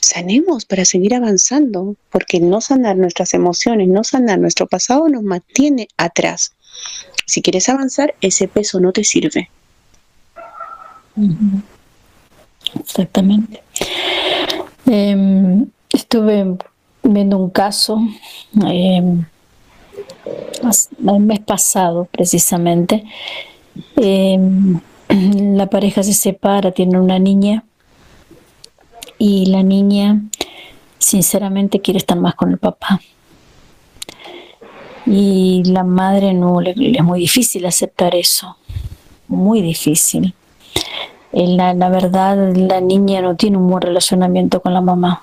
sanemos 0.01 0.65
para 0.65 0.85
seguir 0.85 1.15
avanzando, 1.15 1.97
porque 2.11 2.41
no 2.41 2.61
sanar 2.61 2.97
nuestras 2.97 3.35
emociones, 3.35 3.89
no 3.89 4.05
sanar 4.05 4.39
nuestro 4.39 4.67
pasado 4.67 5.09
nos 5.09 5.23
mantiene 5.23 5.89
atrás. 5.97 6.53
Si 7.27 7.43
quieres 7.43 7.69
avanzar, 7.69 8.15
ese 8.21 8.49
peso 8.49 8.81
no 8.81 8.93
te 8.93 9.05
sirve. 9.05 9.51
Exactamente. 12.79 13.63
Em, 14.87 15.67
estuve 15.93 16.57
viendo 17.03 17.39
un 17.39 17.51
caso 17.51 18.01
em, 18.67 19.25
el 21.07 21.21
mes 21.21 21.41
pasado, 21.41 22.09
precisamente. 22.11 23.05
Em, 23.97 24.81
la 25.57 25.67
pareja 25.67 26.03
se 26.03 26.15
separa, 26.15 26.73
tiene 26.73 26.99
una 26.99 27.19
niña 27.19 27.65
y 29.21 29.45
la 29.47 29.63
niña 29.63 30.23
sinceramente 30.99 31.81
quiere 31.81 31.99
estar 31.99 32.19
más 32.19 32.35
con 32.35 32.51
el 32.53 32.59
papá. 32.59 33.01
Y 35.05 35.63
la 35.67 35.85
madre 35.85 36.33
no 36.33 36.61
le, 36.63 36.75
es 36.77 37.05
muy 37.05 37.21
difícil 37.21 37.67
aceptar 37.67 38.15
eso, 38.15 38.57
muy 39.29 39.61
difícil. 39.61 40.35
La, 41.33 41.75
la 41.75 41.91
verdad, 41.91 42.57
la 42.57 42.81
niña 42.81 43.21
no 43.21 43.37
tiene 43.37 43.59
un 43.59 43.69
buen 43.69 43.83
relacionamiento 43.83 44.63
con 44.63 44.73
la 44.73 44.81
mamá. 44.81 45.23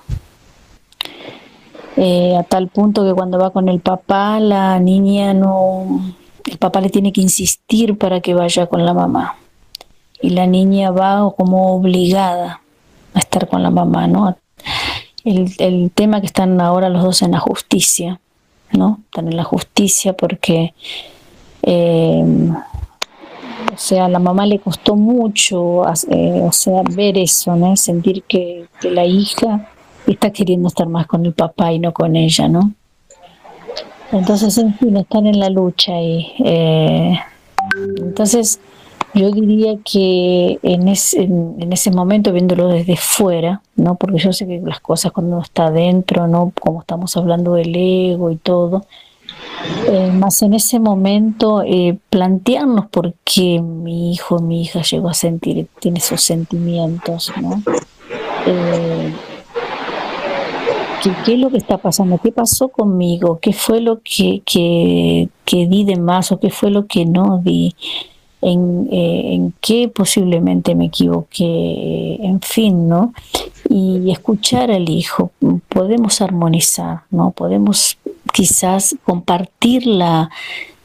Eh, 1.96 2.36
a 2.36 2.44
tal 2.44 2.68
punto 2.68 3.04
que 3.04 3.14
cuando 3.14 3.36
va 3.36 3.50
con 3.50 3.68
el 3.68 3.80
papá, 3.80 4.38
la 4.38 4.78
niña 4.78 5.34
no, 5.34 6.14
el 6.48 6.58
papá 6.58 6.80
le 6.80 6.90
tiene 6.90 7.12
que 7.12 7.20
insistir 7.20 7.98
para 7.98 8.20
que 8.20 8.34
vaya 8.34 8.68
con 8.68 8.86
la 8.86 8.94
mamá. 8.94 9.36
Y 10.22 10.30
la 10.30 10.46
niña 10.46 10.92
va 10.92 11.32
como 11.36 11.74
obligada 11.74 12.62
estar 13.18 13.48
con 13.48 13.62
la 13.62 13.70
mamá, 13.70 14.06
¿no? 14.06 14.36
El, 15.24 15.52
el 15.58 15.90
tema 15.90 16.20
que 16.20 16.26
están 16.26 16.60
ahora 16.60 16.88
los 16.88 17.02
dos 17.02 17.22
en 17.22 17.32
la 17.32 17.38
justicia, 17.38 18.20
¿no? 18.72 19.00
Están 19.04 19.28
en 19.28 19.36
la 19.36 19.44
justicia 19.44 20.12
porque, 20.12 20.74
eh, 21.62 22.24
o 23.74 23.78
sea, 23.78 24.08
la 24.08 24.18
mamá 24.18 24.46
le 24.46 24.58
costó 24.58 24.96
mucho, 24.96 25.84
eh, 26.10 26.40
o 26.42 26.52
sea, 26.52 26.82
ver 26.90 27.18
eso, 27.18 27.56
¿no? 27.56 27.76
Sentir 27.76 28.22
que, 28.24 28.66
que 28.80 28.90
la 28.90 29.04
hija 29.04 29.68
está 30.06 30.30
queriendo 30.30 30.68
estar 30.68 30.88
más 30.88 31.06
con 31.06 31.26
el 31.26 31.32
papá 31.32 31.72
y 31.72 31.78
no 31.78 31.92
con 31.92 32.16
ella, 32.16 32.48
¿no? 32.48 32.72
Entonces, 34.12 34.56
en 34.56 34.74
fin, 34.78 34.96
están 34.96 35.26
en 35.26 35.38
la 35.38 35.50
lucha 35.50 36.00
y 36.00 36.32
eh, 36.42 37.20
entonces 37.98 38.58
yo 39.14 39.30
diría 39.30 39.76
que 39.84 40.58
en 40.62 40.88
ese, 40.88 41.22
en, 41.22 41.72
ese 41.72 41.90
momento, 41.90 42.32
viéndolo 42.32 42.68
desde 42.68 42.96
fuera, 42.96 43.62
¿no? 43.76 43.94
Porque 43.96 44.18
yo 44.18 44.32
sé 44.32 44.46
que 44.46 44.60
las 44.64 44.80
cosas 44.80 45.12
cuando 45.12 45.36
uno 45.36 45.42
está 45.42 45.66
adentro, 45.66 46.26
¿no? 46.26 46.52
Como 46.60 46.80
estamos 46.80 47.16
hablando 47.16 47.54
del 47.54 47.74
ego 47.74 48.30
y 48.30 48.36
todo, 48.36 48.84
eh, 49.88 50.10
más 50.12 50.42
en 50.42 50.54
ese 50.54 50.78
momento 50.78 51.62
eh, 51.62 51.98
plantearnos 52.10 52.86
por 52.86 53.14
qué 53.24 53.60
mi 53.60 54.12
hijo, 54.12 54.40
mi 54.40 54.62
hija 54.62 54.82
llegó 54.82 55.08
a 55.08 55.14
sentir, 55.14 55.68
tiene 55.80 55.98
esos 55.98 56.22
sentimientos, 56.22 57.32
¿no? 57.40 57.62
Eh, 58.46 59.12
¿Qué, 61.24 61.34
es 61.34 61.38
lo 61.38 61.50
que 61.50 61.58
está 61.58 61.78
pasando? 61.78 62.18
¿Qué 62.18 62.32
pasó 62.32 62.68
conmigo? 62.68 63.38
¿Qué 63.40 63.52
fue 63.52 63.80
lo 63.80 64.00
que, 64.02 64.42
que, 64.44 65.28
di 65.46 65.84
de 65.84 65.96
más 65.96 66.32
o 66.32 66.40
qué 66.40 66.50
fue 66.50 66.70
lo 66.70 66.86
que 66.86 67.04
no 67.04 67.40
di? 67.42 67.74
En, 68.40 68.88
eh, 68.92 69.34
en 69.34 69.52
qué 69.60 69.88
posiblemente 69.88 70.76
me 70.76 70.86
equivoqué, 70.86 72.18
en 72.22 72.40
fin, 72.40 72.88
¿no? 72.88 73.12
Y 73.68 74.12
escuchar 74.12 74.70
al 74.70 74.88
hijo, 74.88 75.32
podemos 75.68 76.20
armonizar, 76.20 77.00
¿no? 77.10 77.32
Podemos 77.32 77.98
quizás 78.32 78.94
compartir 79.04 79.86
la, 79.86 80.30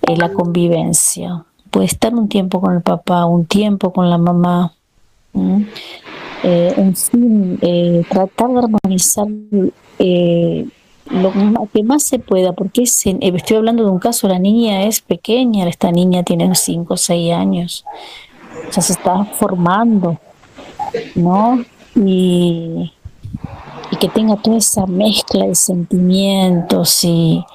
eh, 0.02 0.18
la 0.18 0.34
convivencia. 0.34 1.46
Puede 1.70 1.86
estar 1.86 2.16
un 2.16 2.28
tiempo 2.28 2.60
con 2.60 2.74
el 2.74 2.82
papá, 2.82 3.26
un 3.26 3.46
tiempo 3.46 3.94
con 3.94 4.10
la 4.10 4.18
mamá. 4.18 4.74
Eh, 6.44 6.74
en 6.76 6.96
fin, 6.96 7.60
tratar 8.10 8.50
de 8.50 8.60
armonizar 8.60 9.28
lo 11.10 11.68
que 11.74 11.84
más 11.84 12.04
se 12.04 12.20
pueda, 12.20 12.54
porque 12.54 12.84
eh, 12.84 13.32
estoy 13.36 13.58
hablando 13.58 13.84
de 13.84 13.92
un 13.92 14.00
caso, 14.00 14.28
la 14.28 14.40
niña 14.40 14.84
es 14.84 15.02
pequeña, 15.02 15.68
esta 15.68 15.92
niña 15.92 16.24
tiene 16.24 16.54
5 16.54 16.94
o 16.94 16.98
6 16.98 17.34
años, 17.34 17.86
ya 18.72 18.82
se 18.82 18.94
está 18.94 19.26
formando, 19.26 20.18
¿no? 21.16 21.64
Y, 21.96 22.92
que 24.00 24.10
tenga 24.10 24.36
toda 24.38 24.58
esa 24.58 24.88
mezcla 24.88 25.46
de 25.46 25.56
sentimientos 25.56 27.04
y, 27.04 27.46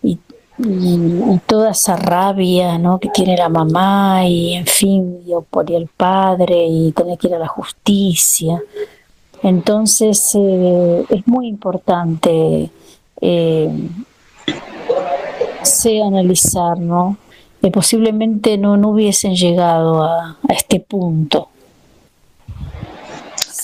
y, 0.00 0.18
y, 0.58 1.40
toda 1.44 1.72
esa 1.72 1.96
rabia, 1.96 2.78
¿no? 2.78 2.98
Que 2.98 3.10
tiene 3.10 3.36
la 3.36 3.48
mamá 3.48 4.24
y, 4.26 4.54
en 4.54 4.64
fin, 4.64 5.22
y 5.26 5.32
por 5.50 5.70
el 5.70 5.88
padre 5.88 6.66
y 6.66 6.92
tener 6.92 7.18
que 7.18 7.26
ir 7.26 7.34
a 7.34 7.40
la 7.40 7.48
justicia. 7.48 8.62
Entonces 9.42 10.32
eh, 10.34 11.04
es 11.08 11.26
muy 11.26 11.48
importante 11.48 12.70
eh, 13.20 13.70
analizar, 16.04 16.78
¿no? 16.78 17.16
Que 17.60 17.70
posiblemente 17.70 18.58
no, 18.58 18.76
no 18.76 18.90
hubiesen 18.90 19.34
llegado 19.34 20.02
a, 20.02 20.36
este 20.48 20.80
punto. 20.80 21.48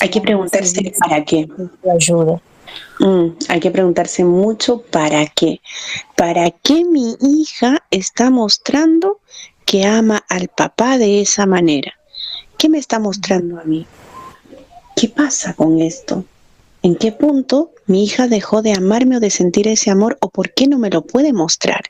Hay 0.00 0.08
que 0.08 0.20
preguntarse 0.20 0.92
para 0.98 1.24
qué. 1.24 1.48
Ayuda. 1.94 2.40
Mm, 3.00 3.28
hay 3.48 3.61
que 3.61 3.70
preguntarse 3.70 4.24
mucho 4.24 4.82
para 4.82 5.26
qué. 5.26 5.61
¿Para 6.16 6.50
qué 6.50 6.85
mi 6.85 7.16
hija 7.20 7.85
está 7.90 8.30
mostrando 8.30 9.20
que 9.64 9.85
ama 9.85 10.24
al 10.28 10.48
papá 10.48 10.98
de 10.98 11.20
esa 11.20 11.46
manera? 11.46 11.92
¿Qué 12.58 12.68
me 12.68 12.78
está 12.78 12.98
mostrando 12.98 13.61
a 13.61 13.64
mí? 13.64 13.87
¿Qué 15.02 15.08
pasa 15.08 15.54
con 15.54 15.80
esto? 15.80 16.24
¿En 16.80 16.94
qué 16.94 17.10
punto 17.10 17.72
mi 17.86 18.04
hija 18.04 18.28
dejó 18.28 18.62
de 18.62 18.72
amarme 18.72 19.16
o 19.16 19.20
de 19.20 19.30
sentir 19.30 19.66
ese 19.66 19.90
amor 19.90 20.16
o 20.20 20.30
por 20.30 20.54
qué 20.54 20.68
no 20.68 20.78
me 20.78 20.90
lo 20.90 21.02
puede 21.02 21.32
mostrar? 21.32 21.82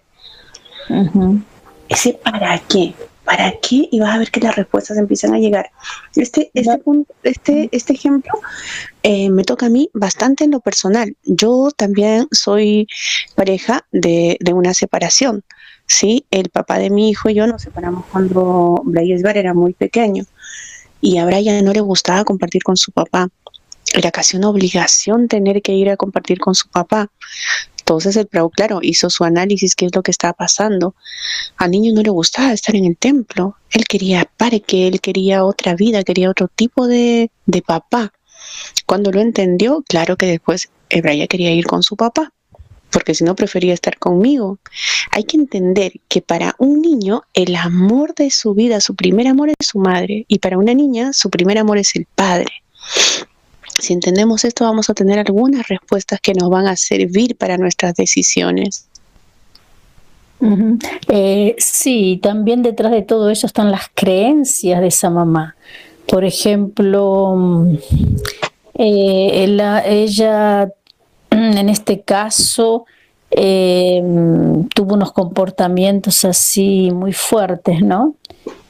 Ese 1.91 2.15
para 2.15 2.59
qué, 2.61 2.95
para 3.23 3.53
qué 3.61 3.87
y 3.93 4.01
vas 4.01 4.15
a 4.15 4.19
ver 4.19 4.31
que 4.31 4.41
las 4.41 4.57
respuestas 4.57 4.97
empiezan 4.97 5.35
a 5.35 5.39
llegar. 5.39 5.73
Este, 6.17 6.51
este, 6.55 6.81
este, 7.23 7.69
este 7.71 7.93
ejemplo 7.93 8.33
eh, 9.03 9.29
me 9.29 9.45
toca 9.45 9.67
a 9.67 9.69
mí 9.69 9.91
bastante 9.93 10.45
en 10.45 10.53
lo 10.53 10.61
personal. 10.61 11.15
Yo 11.25 11.69
también 11.77 12.29
soy 12.31 12.87
pareja 13.35 13.85
de, 13.93 14.39
una 14.55 14.73
separación. 14.73 15.45
¿sí? 15.87 16.25
El 16.31 16.49
papá 16.49 16.79
de 16.79 16.89
mi 16.89 17.11
hijo 17.11 17.29
y 17.29 17.35
yo 17.35 17.47
nos 17.47 17.61
separamos 17.61 18.07
cuando 18.11 18.81
Blaise 18.87 19.23
Bar 19.23 19.37
era 19.37 19.53
muy 19.53 19.75
pequeño 19.75 20.25
y 21.03 21.19
a 21.19 21.27
Brian 21.27 21.63
no 21.63 21.73
le 21.73 21.81
gustaba 21.81 22.25
compartir 22.25 22.63
con 22.63 22.79
su 22.79 22.93
papá. 22.93 23.29
Era 23.93 24.11
casi 24.11 24.39
una 24.39 24.49
obligación 24.49 25.29
tener 25.29 25.61
que 25.61 25.73
ir 25.73 25.91
a 25.91 25.99
compartir 25.99 26.39
con 26.39 26.55
su 26.55 26.69
papá. 26.69 27.11
Entonces 27.81 28.17
el 28.17 28.29
Prado, 28.29 28.49
claro, 28.49 28.79
hizo 28.81 29.11
su 29.11 29.25
análisis, 29.25 29.75
qué 29.75 29.87
es 29.87 29.95
lo 29.95 30.03
que 30.03 30.13
estaba 30.13 30.33
pasando. 30.33 30.95
Al 31.57 31.73
niño 31.73 31.93
no 31.93 32.03
le 32.03 32.11
gustaba 32.11 32.53
estar 32.53 32.77
en 32.77 32.87
el 32.87 32.97
templo. 32.97 33.57
Él 33.71 33.85
quería 33.87 34.31
parque, 34.37 34.87
él 34.87 35.01
quería 35.01 35.45
otra 35.45 35.75
vida, 35.75 36.05
quería 36.05 36.31
otro 36.31 36.49
tipo 36.49 36.87
de, 36.87 37.33
de 37.45 37.63
papá. 37.63 38.13
Cuando 38.87 39.11
lo 39.11 39.21
entendió, 39.21 39.83
claro 39.87 40.17
que 40.17 40.27
después 40.27 40.71
Brian 40.89 41.27
quería 41.27 41.51
ir 41.51 41.67
con 41.67 41.83
su 41.83 41.97
papá 41.97 42.33
porque 42.93 43.15
si 43.15 43.25
no 43.25 43.35
prefería 43.35 43.75
estar 43.75 43.99
conmigo. 43.99 44.59
Hay 45.11 45.25
que 45.25 45.37
entender 45.37 45.93
que 46.09 46.23
para 46.23 46.55
un 46.59 46.81
niño 46.81 47.23
el 47.35 47.57
amor 47.57 48.15
de 48.15 48.31
su 48.31 48.55
vida, 48.55 48.81
su 48.81 48.95
primer 48.95 49.27
amor 49.27 49.49
es 49.49 49.67
su 49.67 49.79
madre 49.79 50.25
y 50.29 50.39
para 50.39 50.59
una 50.59 50.75
niña 50.75 51.13
su 51.13 51.31
primer 51.31 51.59
amor 51.59 51.79
es 51.79 51.97
el 51.97 52.07
padre. 52.15 52.53
Si 53.79 53.93
entendemos 53.93 54.45
esto 54.45 54.65
vamos 54.65 54.91
a 54.91 54.95
tener 54.95 55.19
algunas 55.19 55.67
respuestas 55.69 56.21
que 56.21 56.35
nos 56.35 56.51
van 56.51 56.67
a 56.67 56.77
servir 56.77 57.37
para 57.37 57.57
nuestras 57.57 57.95
decisiones. 57.95 58.87
Eh, 61.09 61.55
sí, 61.59 62.19
también 62.21 62.63
detrás 62.63 62.91
de 62.91 63.03
todo 63.03 63.31
eso 63.31 63.47
están 63.47 63.71
las 63.71 63.89
creencias 63.95 64.81
de 64.81 64.89
esa 64.89 65.09
mamá. 65.09 65.57
Por 66.07 66.25
ejemplo, 66.25 67.35
mm, 67.37 67.77
eh, 68.75 69.83
ella 69.87 70.73
en 71.45 71.69
este 71.69 72.01
caso 72.03 72.87
em, 73.31 74.69
tuvo 74.69 74.95
unos 74.95 75.13
comportamientos 75.13 76.25
así 76.25 76.91
muy 76.93 77.13
fuertes, 77.13 77.81
¿no? 77.83 78.15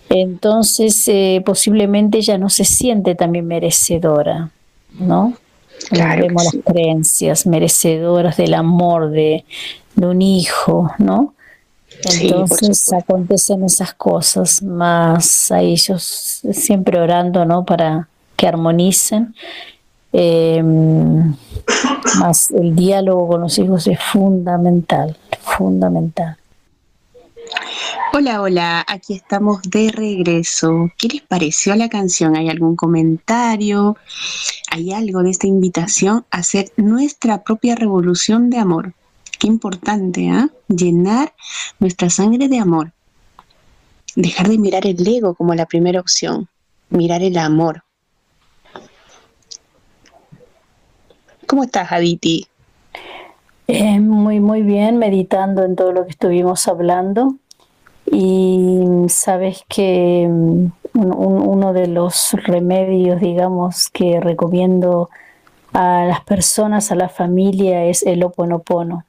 Entonces, 0.08 1.08
eh, 1.08 1.42
posiblemente 1.44 2.18
ella 2.18 2.36
no 2.36 2.50
se 2.50 2.64
siente 2.64 3.14
también 3.14 3.46
merecedora, 3.46 4.50
¿no? 4.98 5.34
Claro 5.88 6.22
Vemos 6.22 6.44
las 6.44 6.64
creencias 6.64 7.46
merecedoras 7.46 8.36
del 8.36 8.54
amor 8.54 9.10
de, 9.10 9.44
un 9.96 10.22
hijo, 10.22 10.90
¿no? 10.98 11.34
Entonces 12.20 12.92
acontecen 12.92 13.64
esas 13.64 13.94
cosas, 13.94 14.62
más 14.62 15.50
a 15.50 15.60
ellos 15.60 16.40
siempre 16.52 16.98
orando, 16.98 17.44
¿no? 17.44 17.64
Para 17.64 18.08
que 18.36 18.46
armonicen 18.46 19.34
Em, 20.12 21.34
más 22.18 22.50
el 22.50 22.76
diálogo 22.76 23.28
con 23.28 23.40
los 23.40 23.58
hijos 23.58 23.86
es 23.86 23.98
fundamental, 23.98 25.16
fundamental. 25.40 26.36
Hola, 28.12 28.42
hola, 28.42 28.84
aquí 28.86 29.14
estamos 29.14 29.62
de 29.62 29.90
regreso. 29.90 30.90
¿Qué 30.98 31.08
les 31.08 31.22
pareció 31.22 31.74
la 31.76 31.88
canción? 31.88 32.36
¿Hay 32.36 32.50
algún 32.50 32.76
comentario? 32.76 33.96
¿Hay 34.70 34.92
algo 34.92 35.22
de 35.22 35.30
esta 35.30 35.46
invitación 35.46 36.26
a 36.30 36.38
hacer 36.38 36.72
nuestra 36.76 37.42
propia 37.42 37.74
revolución 37.74 38.50
de 38.50 38.58
amor? 38.58 38.92
Qué 39.38 39.46
importante, 39.46 40.28
¿ah? 40.28 40.50
Llenar 40.68 41.32
nuestra 41.78 42.10
sangre 42.10 42.48
de 42.48 42.58
amor. 42.58 42.92
Dejar 44.14 44.48
de 44.48 44.58
mirar 44.58 44.86
el 44.86 45.06
ego 45.08 45.34
como 45.34 45.54
la 45.54 45.64
primera 45.64 46.00
opción, 46.00 46.48
mirar 46.90 47.22
el 47.22 47.38
amor. 47.38 47.82
¿Cómo 51.52 51.64
estás, 51.64 51.92
Aditi? 51.92 52.46
Eh, 53.68 54.00
muy, 54.00 54.40
muy 54.40 54.62
bien, 54.62 54.96
meditando 54.96 55.66
en 55.66 55.76
todo 55.76 55.92
lo 55.92 56.04
que 56.04 56.12
estuvimos 56.12 56.66
hablando. 56.66 57.34
Y 58.10 58.80
sabes 59.08 59.62
que 59.68 60.26
mm, 60.30 60.68
uno 60.94 61.74
de 61.74 61.88
los 61.88 62.32
remedios, 62.44 63.20
digamos, 63.20 63.90
que 63.90 64.18
recomiendo 64.18 65.10
a 65.74 66.06
las 66.06 66.22
personas, 66.22 66.90
a 66.90 66.94
la 66.94 67.10
familia, 67.10 67.84
es 67.84 68.02
el 68.02 68.24
oponopono. 68.24 69.04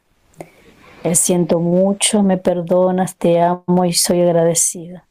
El 1.05 1.15
siento 1.15 1.61
mucho, 1.61 2.23
me 2.23 2.35
perdonas, 2.35 3.15
te 3.15 3.39
amo 3.39 3.85
y 3.85 3.93
soy 3.93 4.19
agradecida. 4.19 5.05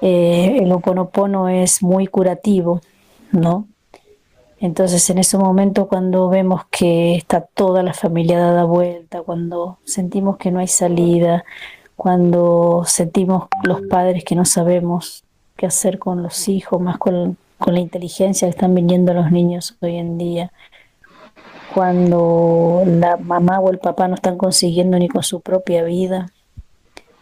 Eh, 0.00 0.58
el 0.60 0.72
oponopono 0.72 1.48
es 1.48 1.84
muy 1.84 2.08
curativo, 2.08 2.80
¿no? 3.30 3.68
Entonces, 4.66 5.08
en 5.10 5.18
ese 5.18 5.38
momento, 5.38 5.86
cuando 5.86 6.28
vemos 6.28 6.62
que 6.72 7.14
está 7.14 7.40
toda 7.40 7.84
la 7.84 7.94
familia 7.94 8.40
dada 8.40 8.64
vuelta, 8.64 9.22
cuando 9.22 9.78
sentimos 9.84 10.38
que 10.38 10.50
no 10.50 10.58
hay 10.58 10.66
salida, 10.66 11.44
cuando 11.94 12.82
sentimos 12.84 13.46
los 13.62 13.82
padres 13.82 14.24
que 14.24 14.34
no 14.34 14.44
sabemos 14.44 15.22
qué 15.56 15.66
hacer 15.66 16.00
con 16.00 16.20
los 16.24 16.48
hijos, 16.48 16.80
más 16.80 16.98
con, 16.98 17.36
la 17.64 17.78
inteligencia 17.78 18.48
que 18.48 18.50
están 18.50 18.74
viniendo 18.74 19.14
los 19.14 19.30
niños 19.30 19.76
hoy 19.80 19.98
en 19.98 20.18
día, 20.18 20.50
cuando 21.72 22.82
la 22.86 23.18
mamá 23.18 23.60
o 23.60 23.70
el 23.70 23.78
papá 23.78 24.08
no 24.08 24.16
están 24.16 24.36
consiguiendo 24.36 24.98
ni 24.98 25.06
con 25.06 25.22
su 25.22 25.42
propia 25.42 25.84
vida. 25.84 26.32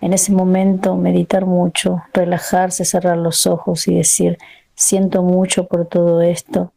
En 0.01 0.14
ese 0.14 0.32
momento 0.32 0.97
meditar 0.97 1.45
mucho, 1.45 2.05
relajarse, 2.14 2.86
cerrar 2.86 3.18
los 3.18 3.47
ojos 3.47 3.86
y 3.86 3.95
decir, 3.95 4.38
siento 4.74 5.22
mucho 5.22 5.66
por 5.66 5.84
todo 5.84 6.22
esto, 6.22 6.72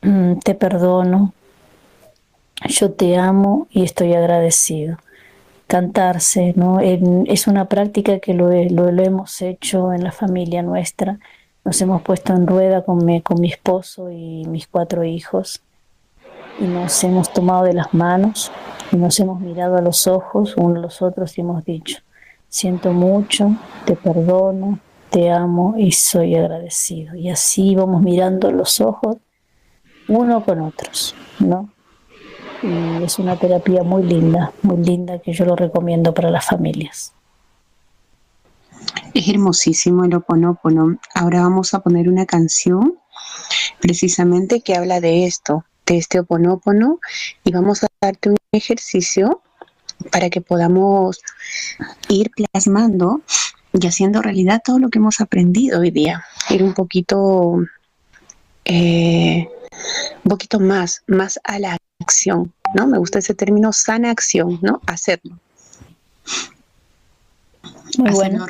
te 0.00 0.54
perdono, 0.54 1.32
yo 2.66 2.92
te 2.92 3.16
amo 3.16 3.66
y 3.70 3.82
estoy 3.84 4.14
agradecido 4.14 4.98
cantarse, 5.68 6.54
¿no? 6.56 6.80
es 6.80 7.46
una 7.46 7.66
práctica 7.66 8.18
que 8.18 8.32
lo, 8.32 8.50
hemos 8.50 9.42
hecho 9.42 9.92
en 9.92 10.02
la 10.02 10.12
familia 10.12 10.62
nuestra. 10.62 11.20
Nos 11.64 11.80
hemos 11.82 12.00
puesto 12.00 12.32
en 12.32 12.46
rueda 12.46 12.84
con 12.84 13.04
mi, 13.04 13.20
con 13.20 13.38
mi 13.38 13.50
esposo 13.50 14.10
y 14.10 14.46
mis 14.46 14.66
cuatro 14.66 15.04
hijos 15.04 15.60
y 16.58 16.64
nos 16.64 17.04
hemos 17.04 17.30
tomado 17.32 17.64
de 17.64 17.74
las 17.74 17.92
manos 17.92 18.50
y 18.90 18.96
nos 18.96 19.20
hemos 19.20 19.40
mirado 19.40 19.76
a 19.76 19.82
los 19.82 20.06
ojos 20.06 20.56
unos 20.56 20.78
a 20.78 20.80
los 20.80 21.02
otros 21.02 21.36
y 21.36 21.42
hemos 21.42 21.62
dicho, 21.64 21.98
siento 22.48 22.92
mucho, 22.92 23.54
te 23.84 23.94
perdono, 23.94 24.78
te 25.10 25.30
amo 25.30 25.74
y 25.76 25.92
soy 25.92 26.34
agradecido. 26.34 27.14
Y 27.14 27.28
así 27.28 27.76
vamos 27.76 28.00
mirando 28.00 28.50
los 28.50 28.80
ojos 28.80 29.18
uno 30.08 30.44
con 30.44 30.60
otros, 30.60 31.14
¿no? 31.38 31.68
y 32.62 33.04
es 33.04 33.18
una 33.18 33.36
terapia 33.36 33.82
muy 33.82 34.02
linda, 34.02 34.52
muy 34.62 34.78
linda 34.84 35.18
que 35.20 35.32
yo 35.32 35.44
lo 35.44 35.54
recomiendo 35.54 36.12
para 36.12 36.30
las 36.30 36.46
familias. 36.46 37.12
Es 39.14 39.28
hermosísimo 39.28 40.04
el 40.04 40.14
oponopono. 40.14 40.98
Ahora 41.14 41.42
vamos 41.42 41.74
a 41.74 41.80
poner 41.80 42.08
una 42.08 42.26
canción 42.26 42.98
precisamente 43.80 44.60
que 44.60 44.74
habla 44.74 45.00
de 45.00 45.26
esto, 45.26 45.64
de 45.86 45.98
este 45.98 46.20
oponopono 46.20 47.00
y 47.44 47.52
vamos 47.52 47.84
a 47.84 47.88
darte 48.00 48.30
un 48.30 48.36
ejercicio 48.52 49.42
para 50.10 50.30
que 50.30 50.40
podamos 50.40 51.20
ir 52.08 52.30
plasmando 52.30 53.20
y 53.72 53.86
haciendo 53.86 54.22
realidad 54.22 54.62
todo 54.64 54.78
lo 54.78 54.88
que 54.88 54.98
hemos 54.98 55.20
aprendido 55.20 55.80
hoy 55.80 55.90
día. 55.90 56.24
Ir 56.50 56.62
un 56.62 56.74
poquito, 56.74 57.64
eh, 58.64 59.48
un 60.24 60.28
poquito 60.30 60.60
más, 60.60 61.02
más 61.06 61.38
a 61.44 61.58
la 61.58 61.76
acción, 62.00 62.52
¿no? 62.74 62.86
Me 62.86 62.98
gusta 62.98 63.18
ese 63.18 63.34
término 63.34 63.72
sana 63.72 64.10
acción, 64.10 64.58
¿no? 64.62 64.80
Hacerlo. 64.86 65.38
Muy 67.98 68.10
bueno. 68.10 68.46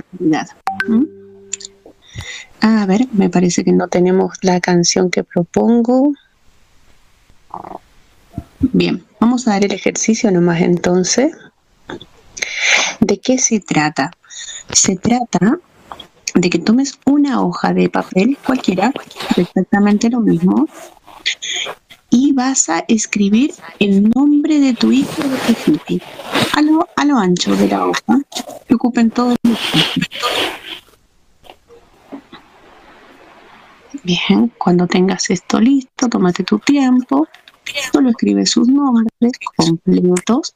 ¿Mm? 0.87 1.05
A 2.61 2.87
ver, 2.87 3.07
me 3.13 3.31
parece 3.31 3.65
que 3.65 3.73
no 3.73 3.89
tenemos 3.89 4.39
la 4.43 4.61
canción 4.61 5.11
que 5.11 5.25
propongo. 5.25 6.13
Bien, 8.61 9.05
vamos 9.21 9.47
a 9.47 9.53
dar 9.53 9.65
el 9.65 9.73
ejercicio 9.73 10.31
nomás 10.31 10.61
entonces. 10.61 11.33
¿De 13.01 13.19
qué 13.19 13.39
se 13.39 13.61
trata? 13.61 14.11
Se 14.73 14.97
trata 14.97 15.59
de 16.35 16.51
que 16.51 16.59
tomes 16.59 16.99
una 17.07 17.43
hoja 17.43 17.73
de 17.73 17.89
papel 17.89 18.37
cualquiera, 18.45 18.93
exactamente 19.37 20.11
lo 20.11 20.21
mismo, 20.21 20.69
y 22.11 22.33
vas 22.33 22.69
a 22.69 22.85
escribir 22.89 23.55
el 23.79 24.09
nombre 24.11 24.59
de 24.59 24.75
tu 24.75 24.93
hijo 24.93 25.23
de 25.23 25.37
hija 25.95 26.07
a 26.55 26.63
lo, 26.63 26.89
a 26.97 27.05
lo 27.05 27.19
ancho 27.19 27.55
de 27.57 27.69
la 27.69 27.87
hoja. 27.87 28.21
Que 28.67 28.75
ocupen 28.75 29.11
todos 29.11 29.37
los 29.43 29.59
Bien, 34.05 34.53
cuando 34.59 34.87
tengas 34.87 35.29
esto 35.31 35.61
listo, 35.61 36.09
tómate 36.09 36.45
tu 36.45 36.59
tiempo, 36.59 37.29
solo 37.93 38.11
escribe 38.11 38.47
sus 38.47 38.69
nombres 38.69 39.33
completos. 39.57 40.55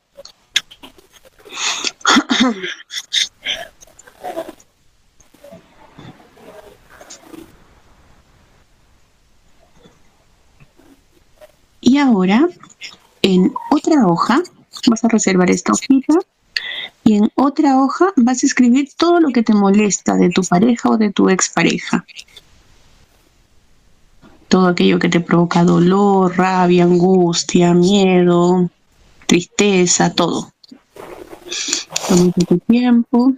Y 11.83 11.99
ahora, 11.99 12.49
en 13.23 13.53
otra 13.71 14.07
hoja, 14.07 14.41
vas 14.87 15.05
a 15.05 15.09
reservar 15.09 15.51
esta 15.51 15.73
hojita 15.73 16.15
y 17.05 17.17
en 17.17 17.31
otra 17.35 17.83
hoja 17.83 18.13
vas 18.17 18.43
a 18.43 18.47
escribir 18.47 18.89
todo 18.97 19.21
lo 19.21 19.31
que 19.31 19.43
te 19.43 19.53
molesta 19.53 20.15
de 20.15 20.31
tu 20.31 20.43
pareja 20.43 20.91
o 20.91 20.97
de 20.97 21.11
tu 21.13 21.29
expareja. 21.29 22.05
Todo 24.47 24.69
aquello 24.69 25.01
que 25.01 25.09
te 25.09 25.21
provoca 25.21 25.65
dolor, 25.65 26.37
rabia, 26.37 26.85
angustia, 26.85 27.75
miedo, 27.75 28.71
tristeza, 29.27 30.15
todo. 30.15 30.53
Tómate 32.09 32.45
tu 32.45 32.59
tiempo. 32.59 33.33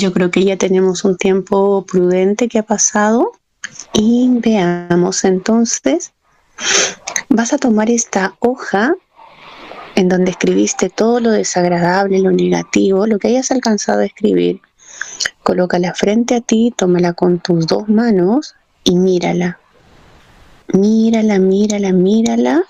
Yo 0.00 0.14
creo 0.14 0.30
que 0.30 0.44
ya 0.44 0.56
tenemos 0.56 1.04
un 1.04 1.16
tiempo 1.16 1.84
prudente 1.86 2.48
que 2.48 2.58
ha 2.58 2.62
pasado 2.62 3.32
y 3.92 4.30
veamos 4.40 5.24
entonces, 5.24 6.12
vas 7.28 7.52
a 7.52 7.58
tomar 7.58 7.90
esta 7.90 8.34
hoja 8.40 8.94
en 9.96 10.08
donde 10.08 10.30
escribiste 10.30 10.88
todo 10.88 11.20
lo 11.20 11.30
desagradable, 11.30 12.18
lo 12.20 12.30
negativo, 12.30 13.06
lo 13.06 13.18
que 13.18 13.28
hayas 13.28 13.50
alcanzado 13.50 14.00
a 14.00 14.06
escribir. 14.06 14.62
Colócala 15.42 15.92
frente 15.92 16.36
a 16.36 16.40
ti, 16.40 16.72
tómala 16.74 17.12
con 17.12 17.38
tus 17.38 17.66
dos 17.66 17.86
manos 17.88 18.54
y 18.84 18.96
mírala. 18.96 19.58
Mírala, 20.72 21.38
mírala, 21.38 21.92
mírala. 21.92 22.62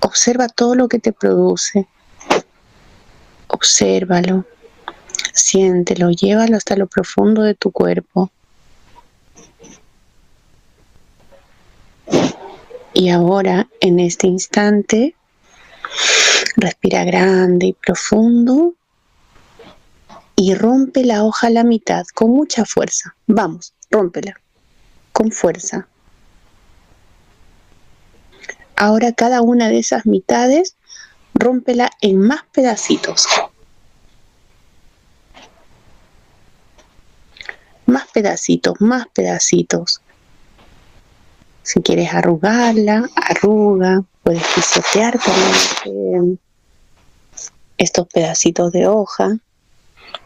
Observa 0.00 0.48
todo 0.48 0.74
lo 0.74 0.88
que 0.88 0.98
te 0.98 1.12
produce. 1.12 1.86
Obsérvalo. 3.46 4.44
Siéntelo, 5.34 6.10
llévalo 6.10 6.56
hasta 6.56 6.76
lo 6.76 6.86
profundo 6.86 7.42
de 7.42 7.54
tu 7.54 7.72
cuerpo. 7.72 8.30
Y 12.92 13.10
ahora, 13.10 13.68
en 13.80 13.98
este 13.98 14.28
instante, 14.28 15.16
respira 16.56 17.02
grande 17.02 17.66
y 17.66 17.72
profundo 17.72 18.74
y 20.36 20.54
rompe 20.54 21.04
la 21.04 21.24
hoja 21.24 21.48
a 21.48 21.50
la 21.50 21.64
mitad 21.64 22.04
con 22.14 22.30
mucha 22.30 22.64
fuerza. 22.64 23.16
Vamos, 23.26 23.74
rómpela 23.90 24.40
con 25.12 25.32
fuerza. 25.32 25.88
Ahora 28.76 29.12
cada 29.12 29.42
una 29.42 29.68
de 29.68 29.78
esas 29.78 30.06
mitades, 30.06 30.76
rómpela 31.34 31.90
en 32.00 32.20
más 32.20 32.44
pedacitos. 32.52 33.26
Más 37.94 38.08
pedacitos, 38.08 38.80
más 38.80 39.06
pedacitos. 39.06 40.00
Si 41.62 41.80
quieres 41.80 42.12
arrugarla, 42.12 43.08
arruga. 43.14 44.02
Puedes 44.24 44.42
pisotear 44.52 45.16
también 45.20 46.40
estos 47.78 48.08
pedacitos 48.08 48.72
de 48.72 48.88
hoja. 48.88 49.36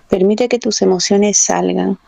Permite 0.09 0.49
que 0.49 0.59
tus 0.59 0.81
emociones 0.81 1.37
salgan. 1.37 1.99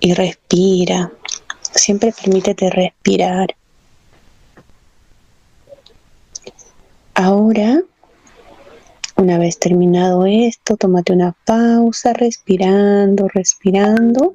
Y 0.00 0.14
respira. 0.14 1.12
Siempre 1.60 2.12
permítete 2.12 2.68
respirar. 2.68 3.54
Ahora, 7.14 7.80
una 9.20 9.38
vez 9.38 9.58
terminado 9.58 10.24
esto, 10.24 10.76
tómate 10.76 11.12
una 11.12 11.32
pausa, 11.44 12.12
respirando, 12.14 13.28
respirando. 13.28 14.34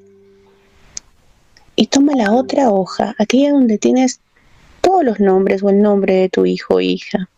Y 1.75 1.88
toma 1.88 2.13
la 2.15 2.31
otra 2.31 2.69
hoja, 2.69 3.15
aquella 3.17 3.51
donde 3.51 3.77
tienes 3.77 4.19
todos 4.81 5.03
los 5.03 5.19
nombres 5.19 5.63
o 5.63 5.69
el 5.69 5.81
nombre 5.81 6.13
de 6.13 6.29
tu 6.29 6.45
hijo 6.45 6.75
o 6.75 6.81
hija. 6.81 7.29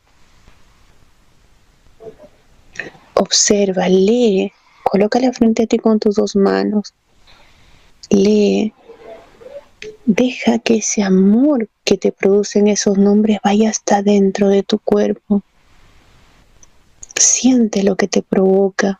Observa, 3.13 3.87
lee, 3.87 4.51
colócala 4.83 5.31
frente 5.31 5.63
a 5.63 5.67
ti 5.67 5.77
con 5.79 5.99
tus 5.99 6.15
dos 6.15 6.35
manos. 6.35 6.93
Lee. 8.09 8.73
Deja 10.05 10.59
que 10.59 10.77
ese 10.77 11.03
amor 11.03 11.69
que 11.83 11.97
te 11.97 12.11
producen 12.11 12.67
esos 12.67 12.97
nombres 12.97 13.39
vaya 13.43 13.69
hasta 13.69 14.01
dentro 14.01 14.49
de 14.49 14.63
tu 14.63 14.79
cuerpo. 14.79 15.43
Siente 17.19 17.83
lo 17.83 17.95
que 17.95 18.07
te 18.07 18.21
provoca. 18.21 18.99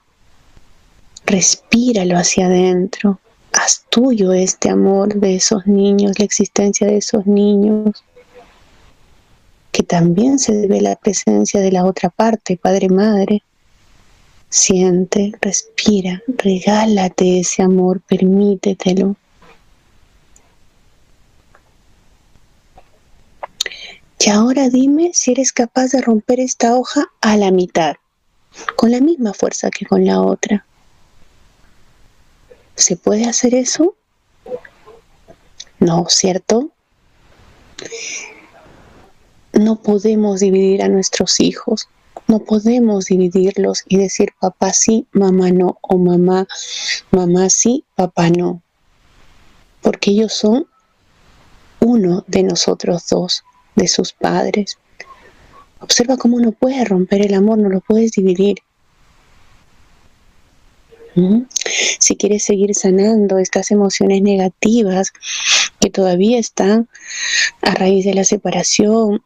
Respíralo 1.26 2.18
hacia 2.18 2.48
adentro. 2.48 3.20
Haz 3.54 3.86
tuyo 3.90 4.34
este 4.34 4.70
amor 4.70 5.16
de 5.16 5.36
esos 5.36 5.66
niños, 5.68 6.18
la 6.20 6.26
existencia 6.26 6.88
de 6.88 6.98
esos 6.98 7.26
niños, 7.26 8.04
que 9.72 9.84
también 9.84 10.40
se 10.40 10.54
debe 10.54 10.82
la 10.82 10.96
presencia 10.96 11.60
de 11.60 11.72
la 11.72 11.86
otra 11.86 12.10
parte, 12.10 12.58
padre-madre. 12.58 13.44
Siente, 14.50 15.34
respira, 15.42 16.22
regálate 16.28 17.40
ese 17.40 17.64
amor, 17.64 18.02
permítetelo. 18.02 19.16
Y 24.28 24.30
ahora 24.30 24.68
dime 24.68 25.12
si 25.14 25.32
eres 25.32 25.54
capaz 25.54 25.92
de 25.92 26.02
romper 26.02 26.42
esta 26.42 26.76
hoja 26.76 27.06
a 27.22 27.38
la 27.38 27.50
mitad, 27.50 27.96
con 28.76 28.92
la 28.92 29.02
misma 29.02 29.34
fuerza 29.34 29.70
que 29.70 29.86
con 29.86 30.06
la 30.06 30.22
otra. 30.22 30.66
¿Se 32.76 32.96
puede 32.96 33.26
hacer 33.26 33.56
eso? 33.56 33.96
No, 35.80 36.06
¿cierto? 36.10 36.72
No 39.54 39.82
podemos 39.82 40.40
dividir 40.40 40.84
a 40.84 40.88
nuestros 40.88 41.40
hijos, 41.40 41.88
no 42.28 42.40
podemos 42.40 43.06
dividirlos 43.06 43.84
y 43.88 43.98
decir 43.98 44.30
papá 44.40 44.74
sí, 44.74 45.08
mamá 45.12 45.52
no, 45.52 45.78
o 45.82 45.98
mamá, 45.98 46.48
mamá 47.12 47.50
sí, 47.50 47.86
papá 47.96 48.30
no, 48.30 48.62
porque 49.82 50.12
ellos 50.12 50.34
son 50.34 50.68
uno 51.80 52.24
de 52.28 52.44
nosotros 52.44 53.08
dos, 53.10 53.44
de 53.76 53.88
sus 53.88 54.14
padres. 54.14 54.78
Observa 55.80 56.18
cómo 56.18 56.40
no 56.40 56.52
puedes 56.52 56.88
romper 56.88 57.26
el 57.26 57.34
amor, 57.34 57.58
no 57.58 57.70
lo 57.70 57.82
puedes 57.82 58.12
dividir. 58.12 58.58
Si 62.00 62.16
quieres 62.16 62.44
seguir 62.44 62.76
sanando 62.76 63.40
estas 63.40 63.72
emociones 63.72 64.22
negativas 64.22 65.12
que 65.80 65.90
todavía 65.90 66.38
están 66.38 66.88
a 67.64 67.72
raíz 67.74 68.06
de 68.06 68.14
la 68.14 68.24
separación 68.24 69.24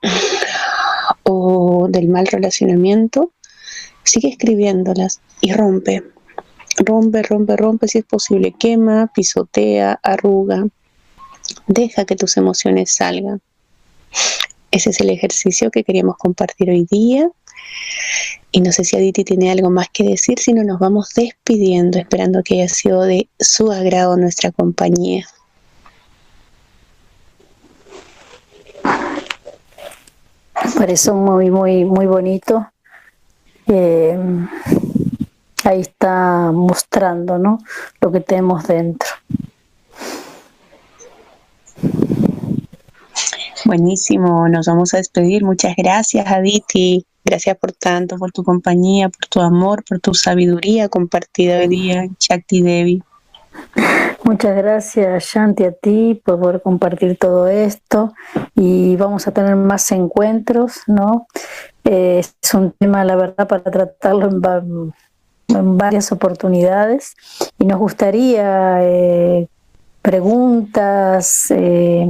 o 1.24 1.88
del 1.90 2.08
mal 2.08 2.28
relacionamiento, 2.28 3.34
sigue 4.04 4.30
escribiéndolas 4.30 5.20
y 5.42 5.52
rompe. 5.52 6.04
Rompe, 6.78 7.24
rompe, 7.24 7.58
rompe 7.58 7.88
si 7.90 7.98
es 7.98 8.06
posible. 8.06 8.56
Quema, 8.58 9.12
pisotea, 9.14 10.00
arruga. 10.02 10.66
Deja 11.68 12.06
que 12.06 12.16
tus 12.16 12.38
emociones 12.38 12.96
salgan. 12.96 13.42
Ese 14.72 14.90
es 14.90 15.02
el 15.02 15.10
ejercicio 15.10 15.70
que 15.70 15.84
queríamos 15.84 16.18
compartir 16.18 16.70
hoy 16.70 16.88
día. 16.90 17.30
Y 18.54 18.62
no 18.62 18.72
sé 18.72 18.84
si 18.84 18.98
Aditi 18.98 19.24
tiene 19.24 19.52
algo 19.52 19.70
más 19.70 19.88
que 19.90 20.04
decir, 20.04 20.40
si 20.40 20.54
no 20.54 20.64
nos 20.64 20.80
vamos 20.80 21.10
despidiendo, 21.16 22.00
esperando 22.00 22.44
que 22.44 22.56
haya 22.56 22.68
sido 22.68 23.04
de 23.04 23.30
su 23.40 23.72
agrado 23.72 24.18
nuestra 24.18 24.52
compañía. 24.52 25.26
Me 30.66 30.72
pareció 30.78 31.14
muy, 31.16 31.50
muy, 31.50 31.86
muy 31.86 32.06
bonito. 32.06 32.72
Eh, 33.68 34.18
ahí 35.64 35.82
está 35.82 36.52
mostrando 36.52 37.38
¿no? 37.38 37.60
lo 38.02 38.12
que 38.12 38.20
tenemos 38.20 38.68
dentro. 38.68 39.10
Buenísimo, 43.66 44.48
nos 44.50 44.68
vamos 44.68 44.94
a 44.94 44.98
despedir. 44.98 45.44
Muchas 45.44 45.76
gracias, 45.78 46.26
Aditi. 46.28 47.06
Gracias 47.24 47.56
por 47.58 47.72
tanto, 47.72 48.18
por 48.18 48.32
tu 48.32 48.44
compañía, 48.44 49.10
por 49.10 49.28
tu 49.28 49.42
amor, 49.42 49.84
por 49.88 50.00
tu 50.00 50.14
sabiduría 50.14 50.90
compartida 50.90 51.60
hoy 51.60 51.68
día, 51.68 52.08
Shakti 52.20 52.62
Devi. 52.62 53.04
Muchas 54.24 54.56
gracias, 54.56 55.26
Shanti, 55.26 55.66
a 55.66 55.72
ti 55.72 56.22
por 56.24 56.40
poder 56.40 56.62
compartir 56.62 57.18
todo 57.18 57.48
esto 57.48 58.14
y 58.56 58.96
vamos 58.96 59.28
a 59.28 59.32
tener 59.32 59.56
más 59.56 59.92
encuentros, 59.92 60.82
¿no? 60.88 61.28
Eh, 61.84 62.20
es 62.20 62.54
un 62.54 62.72
tema, 62.72 63.04
la 63.04 63.16
verdad, 63.16 63.48
para 63.48 63.64
tratarlo 63.64 64.30
en, 64.30 65.78
varias 65.78 66.12
oportunidades 66.12 67.16
y 67.60 67.66
nos 67.66 67.78
gustaría 67.78 68.78
eh, 68.84 69.48
preguntas, 70.02 71.48
eh, 71.50 72.08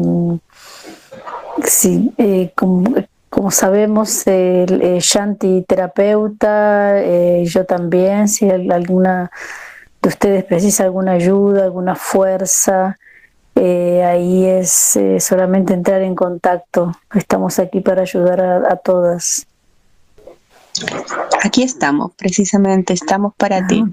si, 1.65 2.11
como, 2.55 2.83
como 3.31 3.49
sabemos, 3.49 4.27
el, 4.27 4.81
eh, 4.81 4.99
Shanti 4.99 5.63
terapeuta, 5.65 7.01
eh, 7.01 7.45
yo 7.45 7.65
también, 7.65 8.27
si 8.27 8.49
alguna 8.49 9.31
de 10.01 10.09
ustedes 10.09 10.43
precisa 10.43 10.83
alguna 10.83 11.13
ayuda, 11.13 11.63
alguna 11.63 11.95
fuerza, 11.95 12.97
eh, 13.55 14.03
ahí 14.03 14.45
es 14.45 14.99
solamente 15.19 15.73
entrar 15.73 16.01
en 16.01 16.13
contacto. 16.13 16.91
Estamos 17.15 17.57
aquí 17.57 17.79
para 17.79 18.01
ayudar 18.01 18.41
a, 18.41 18.75
todas. 18.75 19.47
Aquí 21.41 21.63
estamos, 21.63 22.11
precisamente, 22.17 22.91
estamos 22.91 23.33
para 23.35 23.65
ti. 23.65 23.85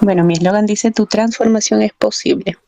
Bueno, 0.00 0.22
mi 0.22 0.34
eslogan 0.34 0.66
dice, 0.66 0.90
tu 0.90 1.06
transformación 1.06 1.80
es 1.80 1.94
posible. 1.94 2.58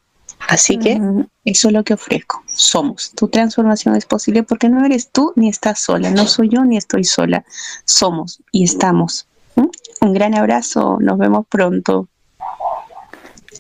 Así 0.49 0.79
que 0.79 1.01
eso 1.45 1.69
es 1.69 1.75
lo 1.75 1.83
que 1.83 1.95
ofrezco. 1.95 2.43
Somos. 2.47 3.13
Tu 3.15 3.29
transformación 3.29 3.97
es 3.97 4.07
posible 4.07 4.43
porque 4.43 4.69
no 4.69 4.85
eres 4.85 5.11
tú 5.11 5.33
ni 5.37 5.49
estás 5.49 5.81
sola. 5.81 6.11
No 6.11 6.27
soy 6.27 6.49
yo 6.49 6.65
ni 6.65 6.77
estoy 6.77 7.05
sola. 7.05 7.45
Somos 7.85 8.41
y 8.53 8.65
estamos. 8.65 9.27
Un 9.57 9.71
Un 10.01 10.13
gran 10.13 10.35
abrazo, 10.35 10.99
nos 11.01 11.19
vemos 11.19 11.47
pronto. 11.49 12.09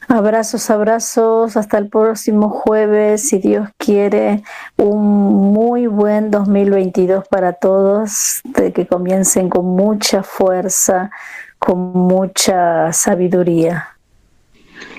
Abrazos, 0.08 0.70
abrazos, 0.70 1.56
hasta 1.56 1.78
el 1.78 1.88
próximo 1.88 2.48
jueves, 2.48 3.28
si 3.28 3.38
Dios 3.38 3.68
quiere, 3.76 4.44
un 4.76 5.52
muy 5.52 5.88
buen 5.88 6.30
2022 6.30 7.26
para 7.26 7.54
todos, 7.54 8.40
de 8.44 8.72
que 8.72 8.86
comiencen 8.86 9.48
con 9.48 9.64
mucha 9.64 10.22
fuerza, 10.22 11.10
con 11.58 11.92
mucha 11.92 12.92
sabiduría. 12.92 13.95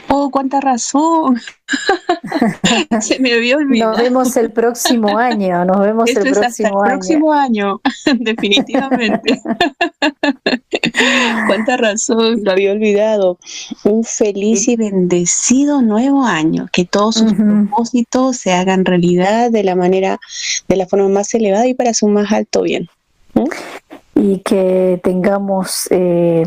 Oh, 0.09 0.29
cuánta 0.29 0.61
razón. 0.61 1.39
Se 3.01 3.19
me 3.19 3.33
había 3.33 3.57
olvidado. 3.57 3.91
Nos 3.91 4.01
vemos 4.01 4.37
el 4.37 4.51
próximo 4.51 5.17
año. 5.17 5.65
Nos 5.65 5.79
vemos 5.81 6.09
el 6.09 6.31
próximo 6.31 6.83
año. 6.83 6.93
próximo 6.93 7.33
año, 7.33 7.81
definitivamente. 8.19 9.41
cuánta 11.47 11.77
razón, 11.77 12.43
lo 12.43 12.51
había 12.51 12.71
olvidado. 12.71 13.37
Un 13.83 14.03
feliz 14.03 14.67
y 14.67 14.75
bendecido 14.77 15.81
nuevo 15.81 16.23
año. 16.23 16.67
Que 16.71 16.85
todos 16.85 17.15
sus 17.15 17.33
propósitos 17.33 18.37
se 18.37 18.53
hagan 18.53 18.85
realidad 18.85 19.51
de 19.51 19.63
la 19.63 19.75
manera, 19.75 20.19
de 20.67 20.75
la 20.75 20.87
forma 20.87 21.09
más 21.09 21.33
elevada 21.33 21.67
y 21.67 21.73
para 21.73 21.93
su 21.93 22.07
más 22.07 22.31
alto 22.31 22.61
bien. 22.61 22.87
Y 24.15 24.39
que 24.39 24.99
tengamos 25.03 25.87
eh, 25.91 26.43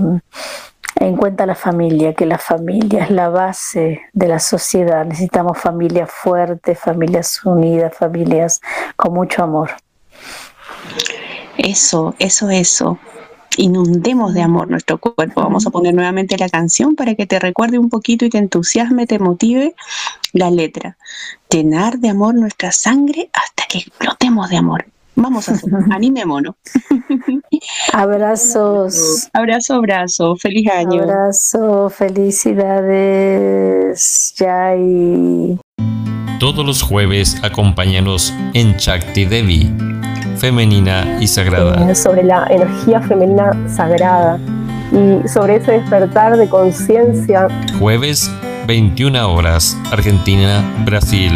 en 1.00 1.16
cuenta 1.16 1.46
la 1.46 1.54
familia, 1.54 2.14
que 2.14 2.26
la 2.26 2.38
familia 2.38 3.04
es 3.04 3.10
la 3.10 3.30
base 3.30 4.02
de 4.12 4.28
la 4.28 4.38
sociedad. 4.38 5.06
Necesitamos 5.06 5.58
familias 5.58 6.10
fuertes, 6.10 6.78
familias 6.78 7.44
unidas, 7.44 7.96
familias 7.96 8.60
con 8.96 9.14
mucho 9.14 9.42
amor. 9.42 9.70
Eso, 11.56 12.14
eso, 12.18 12.50
eso. 12.50 12.98
Inundemos 13.56 14.34
de 14.34 14.42
amor 14.42 14.68
nuestro 14.68 14.98
cuerpo. 14.98 15.42
Vamos 15.42 15.66
a 15.66 15.70
poner 15.70 15.94
nuevamente 15.94 16.36
la 16.36 16.50
canción 16.50 16.94
para 16.94 17.14
que 17.14 17.26
te 17.26 17.38
recuerde 17.38 17.78
un 17.78 17.88
poquito 17.88 18.26
y 18.26 18.30
te 18.30 18.38
entusiasme, 18.38 19.06
te 19.06 19.18
motive 19.18 19.74
la 20.34 20.50
letra. 20.50 20.98
Llenar 21.48 21.98
de 21.98 22.10
amor 22.10 22.34
nuestra 22.34 22.72
sangre 22.72 23.30
hasta 23.32 23.64
que 23.68 23.78
explotemos 23.78 24.50
de 24.50 24.56
amor. 24.58 24.84
Vamos 25.22 25.48
a 25.48 25.52
hacer, 25.52 25.70
animémonos. 25.90 26.54
Abrazos. 27.92 29.28
Abrazo, 29.34 29.74
abrazo. 29.74 30.34
Feliz 30.36 30.66
año. 30.70 31.02
Abrazo, 31.02 31.90
felicidades. 31.90 32.64
Yay. 34.38 35.58
Todos 36.38 36.64
los 36.64 36.80
jueves 36.80 37.36
acompáñanos 37.42 38.32
en 38.54 38.78
Chakti 38.78 39.26
Devi, 39.26 39.70
femenina 40.38 41.18
y 41.20 41.26
sagrada. 41.26 41.94
Sobre 41.94 42.22
la 42.22 42.46
energía 42.48 43.02
femenina 43.02 43.52
sagrada 43.68 44.38
y 44.90 45.28
sobre 45.28 45.56
ese 45.56 45.72
despertar 45.72 46.38
de 46.38 46.48
conciencia. 46.48 47.48
Jueves 47.78 48.30
21 48.66 49.32
horas, 49.32 49.76
Argentina, 49.90 50.62
Brasil, 50.84 51.32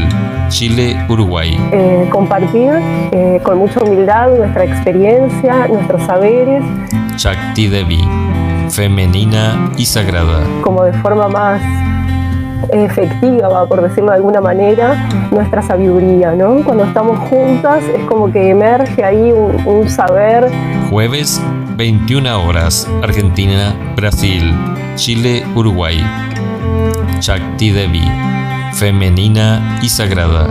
Chile, 0.49 0.97
Uruguay. 1.09 1.59
Eh, 1.73 2.09
compartir 2.11 2.73
eh, 3.13 3.41
con 3.43 3.59
mucha 3.59 3.83
humildad 3.83 4.31
nuestra 4.37 4.65
experiencia, 4.65 5.67
nuestros 5.69 6.03
saberes. 6.03 6.63
Shakti 7.17 7.69
Devi, 7.69 8.07
femenina 8.71 9.73
y 9.77 9.87
sagrada. 9.87 10.45
Como 10.63 10.85
de 10.85 10.93
forma 10.95 11.29
más 11.29 11.61
efectiva, 12.73 13.67
por 13.67 13.83
decirlo 13.83 14.11
de 14.11 14.17
alguna 14.17 14.41
manera, 14.41 15.09
nuestra 15.31 15.63
sabiduría, 15.63 16.35
¿no? 16.35 16.63
Cuando 16.65 16.85
estamos 16.85 17.19
juntas 17.29 17.85
es 17.85 18.05
como 18.07 18.31
que 18.33 18.51
emerge 18.51 19.05
ahí 19.05 19.33
un, 19.33 19.67
un 19.67 19.89
saber. 19.89 20.51
Jueves, 20.91 21.41
21 21.77 22.47
horas, 22.47 22.89
Argentina, 23.03 23.75
Brasil, 23.97 24.53
Chile, 24.97 25.45
Uruguay. 25.55 26.05
Shakti 27.21 27.71
Devi, 27.71 28.05
femenina 28.75 29.79
y 29.83 29.89
sagrada. 29.89 30.47